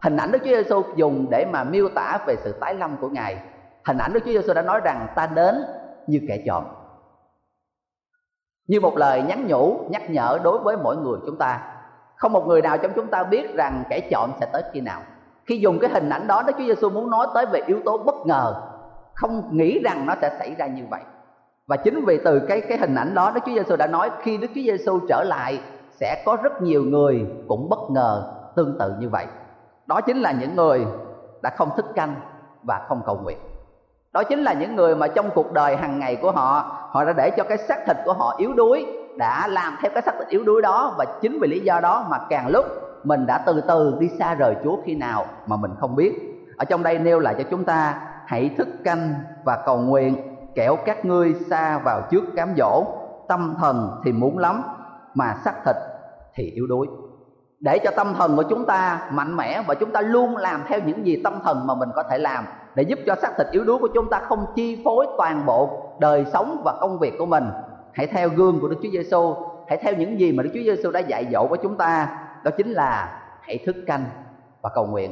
Hình 0.01 0.17
ảnh 0.17 0.31
Đức 0.31 0.39
Chúa 0.39 0.55
Giêsu 0.55 0.83
dùng 0.95 1.25
để 1.29 1.45
mà 1.51 1.63
miêu 1.63 1.89
tả 1.95 2.19
về 2.27 2.35
sự 2.43 2.51
tái 2.51 2.73
lâm 2.73 2.97
của 2.97 3.09
Ngài. 3.09 3.37
Hình 3.85 3.97
ảnh 3.97 4.13
Đức 4.13 4.19
Chúa 4.19 4.31
Giêsu 4.31 4.53
đã 4.53 4.61
nói 4.61 4.81
rằng 4.83 5.07
ta 5.15 5.27
đến 5.27 5.65
như 6.07 6.21
kẻ 6.27 6.43
trộm. 6.45 6.63
Như 8.67 8.81
một 8.81 8.97
lời 8.97 9.21
nhắn 9.21 9.47
nhủ, 9.47 9.79
nhắc 9.89 10.09
nhở 10.09 10.39
đối 10.43 10.59
với 10.59 10.77
mỗi 10.77 10.97
người 10.97 11.19
chúng 11.25 11.37
ta. 11.37 11.61
Không 12.15 12.33
một 12.33 12.47
người 12.47 12.61
nào 12.61 12.77
trong 12.77 12.91
chúng 12.95 13.07
ta 13.07 13.23
biết 13.23 13.55
rằng 13.55 13.83
kẻ 13.89 13.99
trộm 14.11 14.31
sẽ 14.39 14.45
tới 14.53 14.63
khi 14.73 14.81
nào. 14.81 15.01
Khi 15.45 15.57
dùng 15.57 15.79
cái 15.79 15.89
hình 15.89 16.09
ảnh 16.09 16.27
đó, 16.27 16.43
Đức 16.47 16.53
Chúa 16.57 16.65
Giêsu 16.65 16.89
muốn 16.89 17.09
nói 17.09 17.27
tới 17.33 17.45
về 17.45 17.61
yếu 17.65 17.79
tố 17.85 17.97
bất 17.97 18.15
ngờ. 18.25 18.55
Không 19.13 19.57
nghĩ 19.57 19.81
rằng 19.83 20.05
nó 20.05 20.15
sẽ 20.21 20.35
xảy 20.39 20.55
ra 20.55 20.67
như 20.67 20.83
vậy 20.89 21.01
và 21.67 21.77
chính 21.77 22.05
vì 22.05 22.19
từ 22.25 22.39
cái 22.39 22.61
cái 22.61 22.77
hình 22.77 22.95
ảnh 22.95 23.13
đó, 23.13 23.31
Đức 23.35 23.41
Chúa 23.45 23.51
Giêsu 23.51 23.75
đã 23.75 23.87
nói 23.87 24.09
khi 24.21 24.37
Đức 24.37 24.47
Chúa 24.47 24.61
Giêsu 24.61 24.99
trở 25.09 25.23
lại, 25.23 25.59
sẽ 25.91 26.23
có 26.25 26.37
rất 26.43 26.61
nhiều 26.61 26.83
người 26.83 27.25
cũng 27.47 27.69
bất 27.69 27.79
ngờ 27.89 28.33
tương 28.55 28.77
tự 28.79 28.93
như 28.99 29.09
vậy. 29.09 29.25
Đó 29.85 30.01
chính 30.01 30.17
là 30.17 30.31
những 30.31 30.55
người 30.55 30.85
đã 31.41 31.49
không 31.57 31.69
thức 31.77 31.85
canh 31.95 32.15
và 32.63 32.85
không 32.87 33.01
cầu 33.05 33.19
nguyện. 33.23 33.37
Đó 34.13 34.23
chính 34.23 34.43
là 34.43 34.53
những 34.53 34.75
người 34.75 34.95
mà 34.95 35.07
trong 35.07 35.29
cuộc 35.35 35.53
đời 35.53 35.75
hàng 35.75 35.99
ngày 35.99 36.15
của 36.15 36.31
họ 36.31 36.77
họ 36.91 37.05
đã 37.05 37.13
để 37.13 37.31
cho 37.37 37.43
cái 37.43 37.57
xác 37.57 37.85
thịt 37.85 37.97
của 38.05 38.13
họ 38.13 38.35
yếu 38.37 38.53
đuối, 38.53 38.85
đã 39.17 39.47
làm 39.47 39.77
theo 39.81 39.91
cái 39.93 40.01
xác 40.01 40.15
thịt 40.19 40.27
yếu 40.27 40.43
đuối 40.43 40.61
đó 40.61 40.95
và 40.97 41.05
chính 41.21 41.39
vì 41.39 41.47
lý 41.47 41.59
do 41.59 41.79
đó 41.79 42.05
mà 42.09 42.19
càng 42.29 42.47
lúc 42.47 42.65
mình 43.03 43.25
đã 43.25 43.37
từ 43.37 43.61
từ 43.67 43.95
đi 43.99 44.09
xa 44.19 44.33
rời 44.33 44.55
Chúa 44.63 44.77
khi 44.85 44.95
nào 44.95 45.25
mà 45.47 45.55
mình 45.55 45.71
không 45.79 45.95
biết. 45.95 46.13
Ở 46.57 46.65
trong 46.65 46.83
đây 46.83 46.99
nêu 46.99 47.19
lại 47.19 47.35
cho 47.37 47.43
chúng 47.51 47.63
ta, 47.63 48.01
hãy 48.25 48.49
thức 48.57 48.67
canh 48.83 49.13
và 49.43 49.63
cầu 49.65 49.77
nguyện 49.77 50.34
kẻo 50.55 50.75
các 50.85 51.05
ngươi 51.05 51.33
xa 51.49 51.77
vào 51.77 52.01
trước 52.11 52.23
cám 52.35 52.53
dỗ, 52.57 52.83
tâm 53.27 53.55
thần 53.59 54.01
thì 54.03 54.11
muốn 54.11 54.37
lắm, 54.37 54.63
mà 55.13 55.35
xác 55.45 55.53
thịt 55.65 55.75
thì 56.35 56.43
yếu 56.43 56.67
đuối. 56.67 56.87
Để 57.59 57.79
cho 57.83 57.91
tâm 57.95 58.13
thần 58.17 58.35
của 58.35 58.43
chúng 58.43 58.65
ta 58.65 59.09
mạnh 59.11 59.35
mẽ 59.35 59.63
và 59.67 59.75
chúng 59.75 59.91
ta 59.91 60.01
luôn 60.01 60.37
làm 60.37 60.63
theo 60.67 60.79
những 60.85 61.05
gì 61.05 61.21
tâm 61.23 61.39
thần 61.43 61.67
mà 61.67 61.75
mình 61.75 61.89
có 61.95 62.03
thể 62.03 62.17
làm, 62.17 62.45
để 62.75 62.83
giúp 62.83 62.99
cho 63.05 63.15
xác 63.15 63.31
thịt 63.37 63.47
yếu 63.51 63.63
đuối 63.63 63.77
của 63.77 63.89
chúng 63.93 64.09
ta 64.09 64.19
không 64.19 64.45
chi 64.55 64.81
phối 64.85 65.07
toàn 65.17 65.45
bộ 65.45 65.69
đời 65.99 66.25
sống 66.33 66.61
và 66.65 66.73
công 66.81 66.99
việc 66.99 67.13
của 67.17 67.25
mình. 67.25 67.43
Hãy 67.93 68.07
theo 68.07 68.29
gương 68.29 68.59
của 68.59 68.67
Đức 68.67 68.77
Chúa 68.83 68.89
Giêsu 68.91 69.35
hãy 69.67 69.77
theo 69.77 69.93
những 69.93 70.19
gì 70.19 70.31
mà 70.31 70.43
Đức 70.43 70.49
Chúa 70.53 70.63
Giêsu 70.63 70.91
đã 70.91 70.99
dạy 70.99 71.27
dỗ 71.31 71.47
với 71.47 71.59
chúng 71.63 71.77
ta, 71.77 72.07
đó 72.43 72.51
chính 72.57 72.71
là 72.71 73.21
hãy 73.41 73.59
thức 73.65 73.75
canh 73.87 74.05
và 74.61 74.69
cầu 74.75 74.85
nguyện. 74.85 75.11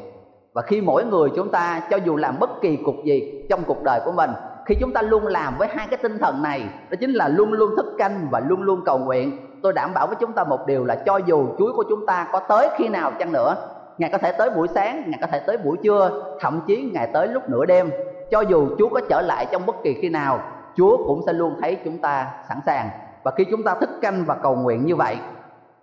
Và 0.54 0.62
khi 0.62 0.82
mỗi 0.82 1.06
người 1.06 1.30
chúng 1.36 1.52
ta, 1.52 1.82
cho 1.90 1.98
dù 1.98 2.16
làm 2.16 2.40
bất 2.40 2.50
kỳ 2.62 2.78
cuộc 2.86 2.96
gì 3.06 3.46
trong 3.50 3.64
cuộc 3.68 3.84
đời 3.84 4.00
của 4.06 4.12
mình 4.12 4.30
khi 4.66 4.76
chúng 4.80 4.94
ta 4.94 5.02
luôn 5.02 5.28
làm 5.28 5.58
với 5.58 5.68
hai 5.76 5.88
cái 5.88 5.98
tinh 6.04 6.20
thần 6.20 6.42
này, 6.42 6.64
đó 6.90 6.96
chính 7.00 7.14
là 7.14 7.28
luôn 7.28 7.54
luôn 7.54 7.76
thức 7.76 7.86
canh 7.98 8.28
và 8.32 8.40
luôn 8.40 8.62
luôn 8.62 8.82
cầu 8.86 8.98
nguyện, 8.98 9.38
tôi 9.64 9.74
đảm 9.74 9.92
bảo 9.94 10.08
với 10.08 10.16
chúng 10.20 10.34
ta 10.34 10.44
một 10.44 10.68
điều 10.68 10.86
là 10.86 10.96
cho 10.96 11.18
dù 11.18 11.48
chuối 11.60 11.74
của 11.74 11.84
chúng 11.90 12.06
ta 12.06 12.28
có 12.32 12.40
tới 12.40 12.70
khi 12.78 12.88
nào 12.88 13.12
chăng 13.20 13.32
nữa, 13.32 13.56
ngài 13.98 14.10
có 14.10 14.18
thể 14.18 14.32
tới 14.32 14.50
buổi 14.50 14.68
sáng, 14.68 15.04
ngài 15.08 15.20
có 15.22 15.28
thể 15.28 15.40
tới 15.40 15.58
buổi 15.58 15.78
trưa, 15.84 16.36
thậm 16.40 16.62
chí 16.68 16.92
ngài 16.94 17.08
tới 17.14 17.28
lúc 17.28 17.50
nửa 17.50 17.66
đêm. 17.66 17.90
Cho 18.32 18.42
dù 18.42 18.68
chúa 18.78 18.90
có 18.90 19.02
trở 19.10 19.22
lại 19.22 19.46
trong 19.52 19.66
bất 19.66 19.76
kỳ 19.84 19.94
khi 20.02 20.10
nào, 20.10 20.40
chúa 20.76 20.98
cũng 21.08 21.22
sẽ 21.26 21.34
luôn 21.34 21.56
thấy 21.62 21.78
chúng 21.86 21.98
ta 21.98 22.28
sẵn 22.50 22.60
sàng. 22.66 22.90
Và 23.24 23.32
khi 23.38 23.46
chúng 23.52 23.64
ta 23.64 23.76
thức 23.76 23.90
canh 24.02 24.26
và 24.26 24.36
cầu 24.36 24.56
nguyện 24.56 24.86
như 24.86 24.96
vậy, 24.96 25.18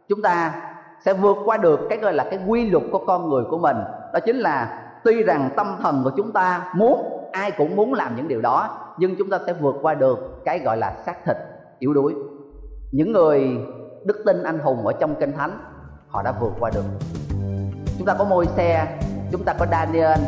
chúng 0.09 0.23
ta 0.23 0.53
sẽ 1.05 1.13
vượt 1.13 1.37
qua 1.45 1.57
được 1.57 1.81
cái 1.89 1.99
gọi 1.99 2.13
là 2.13 2.25
cái 2.31 2.41
quy 2.47 2.71
luật 2.71 2.85
của 2.93 3.05
con 3.07 3.29
người 3.31 3.45
của 3.51 3.59
mình. 3.59 3.77
Đó 4.13 4.21
chính 4.27 4.37
là 4.37 4.79
tuy 5.05 5.23
rằng 5.23 5.51
tâm 5.57 5.77
thần 5.83 6.01
của 6.05 6.11
chúng 6.17 6.33
ta 6.33 6.73
muốn 6.75 7.20
ai 7.33 7.51
cũng 7.51 7.77
muốn 7.77 7.95
làm 7.95 8.17
những 8.17 8.29
điều 8.29 8.41
đó, 8.41 8.79
nhưng 8.99 9.17
chúng 9.19 9.31
ta 9.31 9.39
sẽ 9.47 9.53
vượt 9.53 9.77
qua 9.83 9.95
được 9.95 10.45
cái 10.45 10.59
gọi 10.59 10.77
là 10.77 10.95
xác 11.07 11.25
thịt, 11.27 11.37
yếu 11.79 11.95
đuối. 11.95 12.15
Những 12.93 13.13
người 13.13 13.59
đức 14.05 14.23
tin 14.27 14.43
anh 14.43 14.59
hùng 14.59 14.87
ở 14.87 14.93
trong 14.93 15.15
kinh 15.21 15.33
thánh, 15.33 15.61
họ 16.09 16.23
đã 16.23 16.33
vượt 16.41 16.53
qua 16.61 16.71
được. 16.75 16.85
Chúng 17.99 18.07
ta 18.07 18.15
có 18.19 18.25
môi 18.25 18.47
xe 18.47 18.99
chúng 19.33 19.45
ta 19.45 19.55
có 19.59 19.67
daniel 19.71 20.21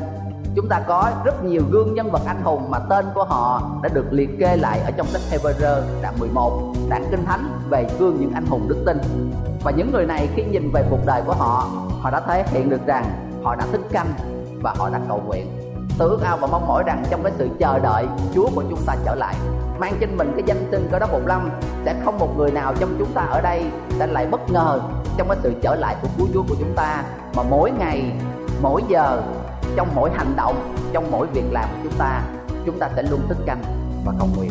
chúng 0.55 0.69
ta 0.69 0.81
có 0.89 1.11
rất 1.25 1.45
nhiều 1.45 1.63
gương 1.71 1.95
nhân 1.95 2.11
vật 2.11 2.21
anh 2.27 2.43
hùng 2.43 2.71
mà 2.71 2.79
tên 2.79 3.07
của 3.15 3.25
họ 3.25 3.71
đã 3.83 3.89
được 3.89 4.05
liệt 4.11 4.31
kê 4.39 4.57
lại 4.57 4.81
ở 4.81 4.91
trong 4.91 5.07
sách 5.07 5.21
Hebrew 5.31 5.81
đoạn 6.03 6.15
11 6.19 6.73
đoạn 6.89 7.05
kinh 7.11 7.25
thánh 7.25 7.41
về 7.71 7.87
gương 7.99 8.17
những 8.21 8.33
anh 8.33 8.47
hùng 8.47 8.69
đức 8.69 8.83
tin. 8.87 8.99
Và 9.65 9.71
những 9.71 9.93
người 9.93 10.07
này 10.07 10.29
khi 10.35 10.45
nhìn 10.45 10.71
về 10.73 10.85
cuộc 10.91 11.07
đời 11.07 11.23
của 11.27 11.33
họ 11.33 11.69
họ 12.01 12.11
đã 12.11 12.21
thể 12.21 12.45
hiện 12.47 12.71
được 12.71 12.87
rằng 12.87 13.05
họ 13.43 13.57
đã 13.57 13.67
thức 13.73 13.81
canh 13.93 14.07
và 14.63 14.75
họ 14.79 14.91
đã 14.91 15.01
cầu 15.09 15.23
nguyện 15.27 15.47
tôi 15.99 16.09
ước 16.09 16.21
ao 16.23 16.37
và 16.37 16.47
mong 16.47 16.69
mỏi 16.69 16.83
rằng 16.87 17.05
trong 17.11 17.23
cái 17.23 17.33
sự 17.39 17.49
chờ 17.59 17.79
đợi 17.79 18.07
Chúa 18.35 18.49
của 18.55 18.63
chúng 18.71 18.83
ta 18.87 18.97
trở 19.05 19.15
lại, 19.15 19.35
mang 19.79 19.97
trên 20.01 20.17
mình 20.17 20.33
cái 20.37 20.43
danh 20.47 20.69
xưng 20.71 20.89
cơ 20.93 20.99
đốc 20.99 21.13
một 21.13 21.21
lâm 21.27 21.51
sẽ 21.85 21.95
không 22.05 22.19
một 22.19 22.37
người 22.37 22.51
nào 22.51 22.75
trong 22.81 22.97
chúng 22.99 23.13
ta 23.13 23.23
ở 23.23 23.41
đây 23.41 23.65
sẽ 23.99 24.07
lại 24.07 24.27
bất 24.27 24.51
ngờ 24.51 24.81
trong 25.17 25.29
cái 25.29 25.39
sự 25.43 25.53
trở 25.63 25.75
lại 25.75 25.97
của 26.03 26.09
Chúa 26.19 26.27
Chúa 26.35 26.43
của 26.49 26.55
chúng 26.59 26.73
ta. 26.77 27.05
Mà 27.37 27.43
mỗi 27.43 27.71
ngày, 27.71 28.13
mỗi 28.63 28.83
giờ, 28.89 29.23
trong 29.77 29.89
mỗi 29.95 30.11
hành 30.11 30.37
động, 30.37 30.75
trong 30.93 31.11
mỗi 31.11 31.27
việc 31.27 31.53
làm 31.53 31.69
của 31.69 31.79
chúng 31.83 31.99
ta 31.99 32.23
chúng 32.67 32.79
ta 32.79 32.91
sẽ 32.97 33.03
luôn 33.03 33.21
thức 33.29 33.39
canh 33.47 33.63
và 34.05 34.13
cầu 34.19 34.29
nguyện. 34.37 34.51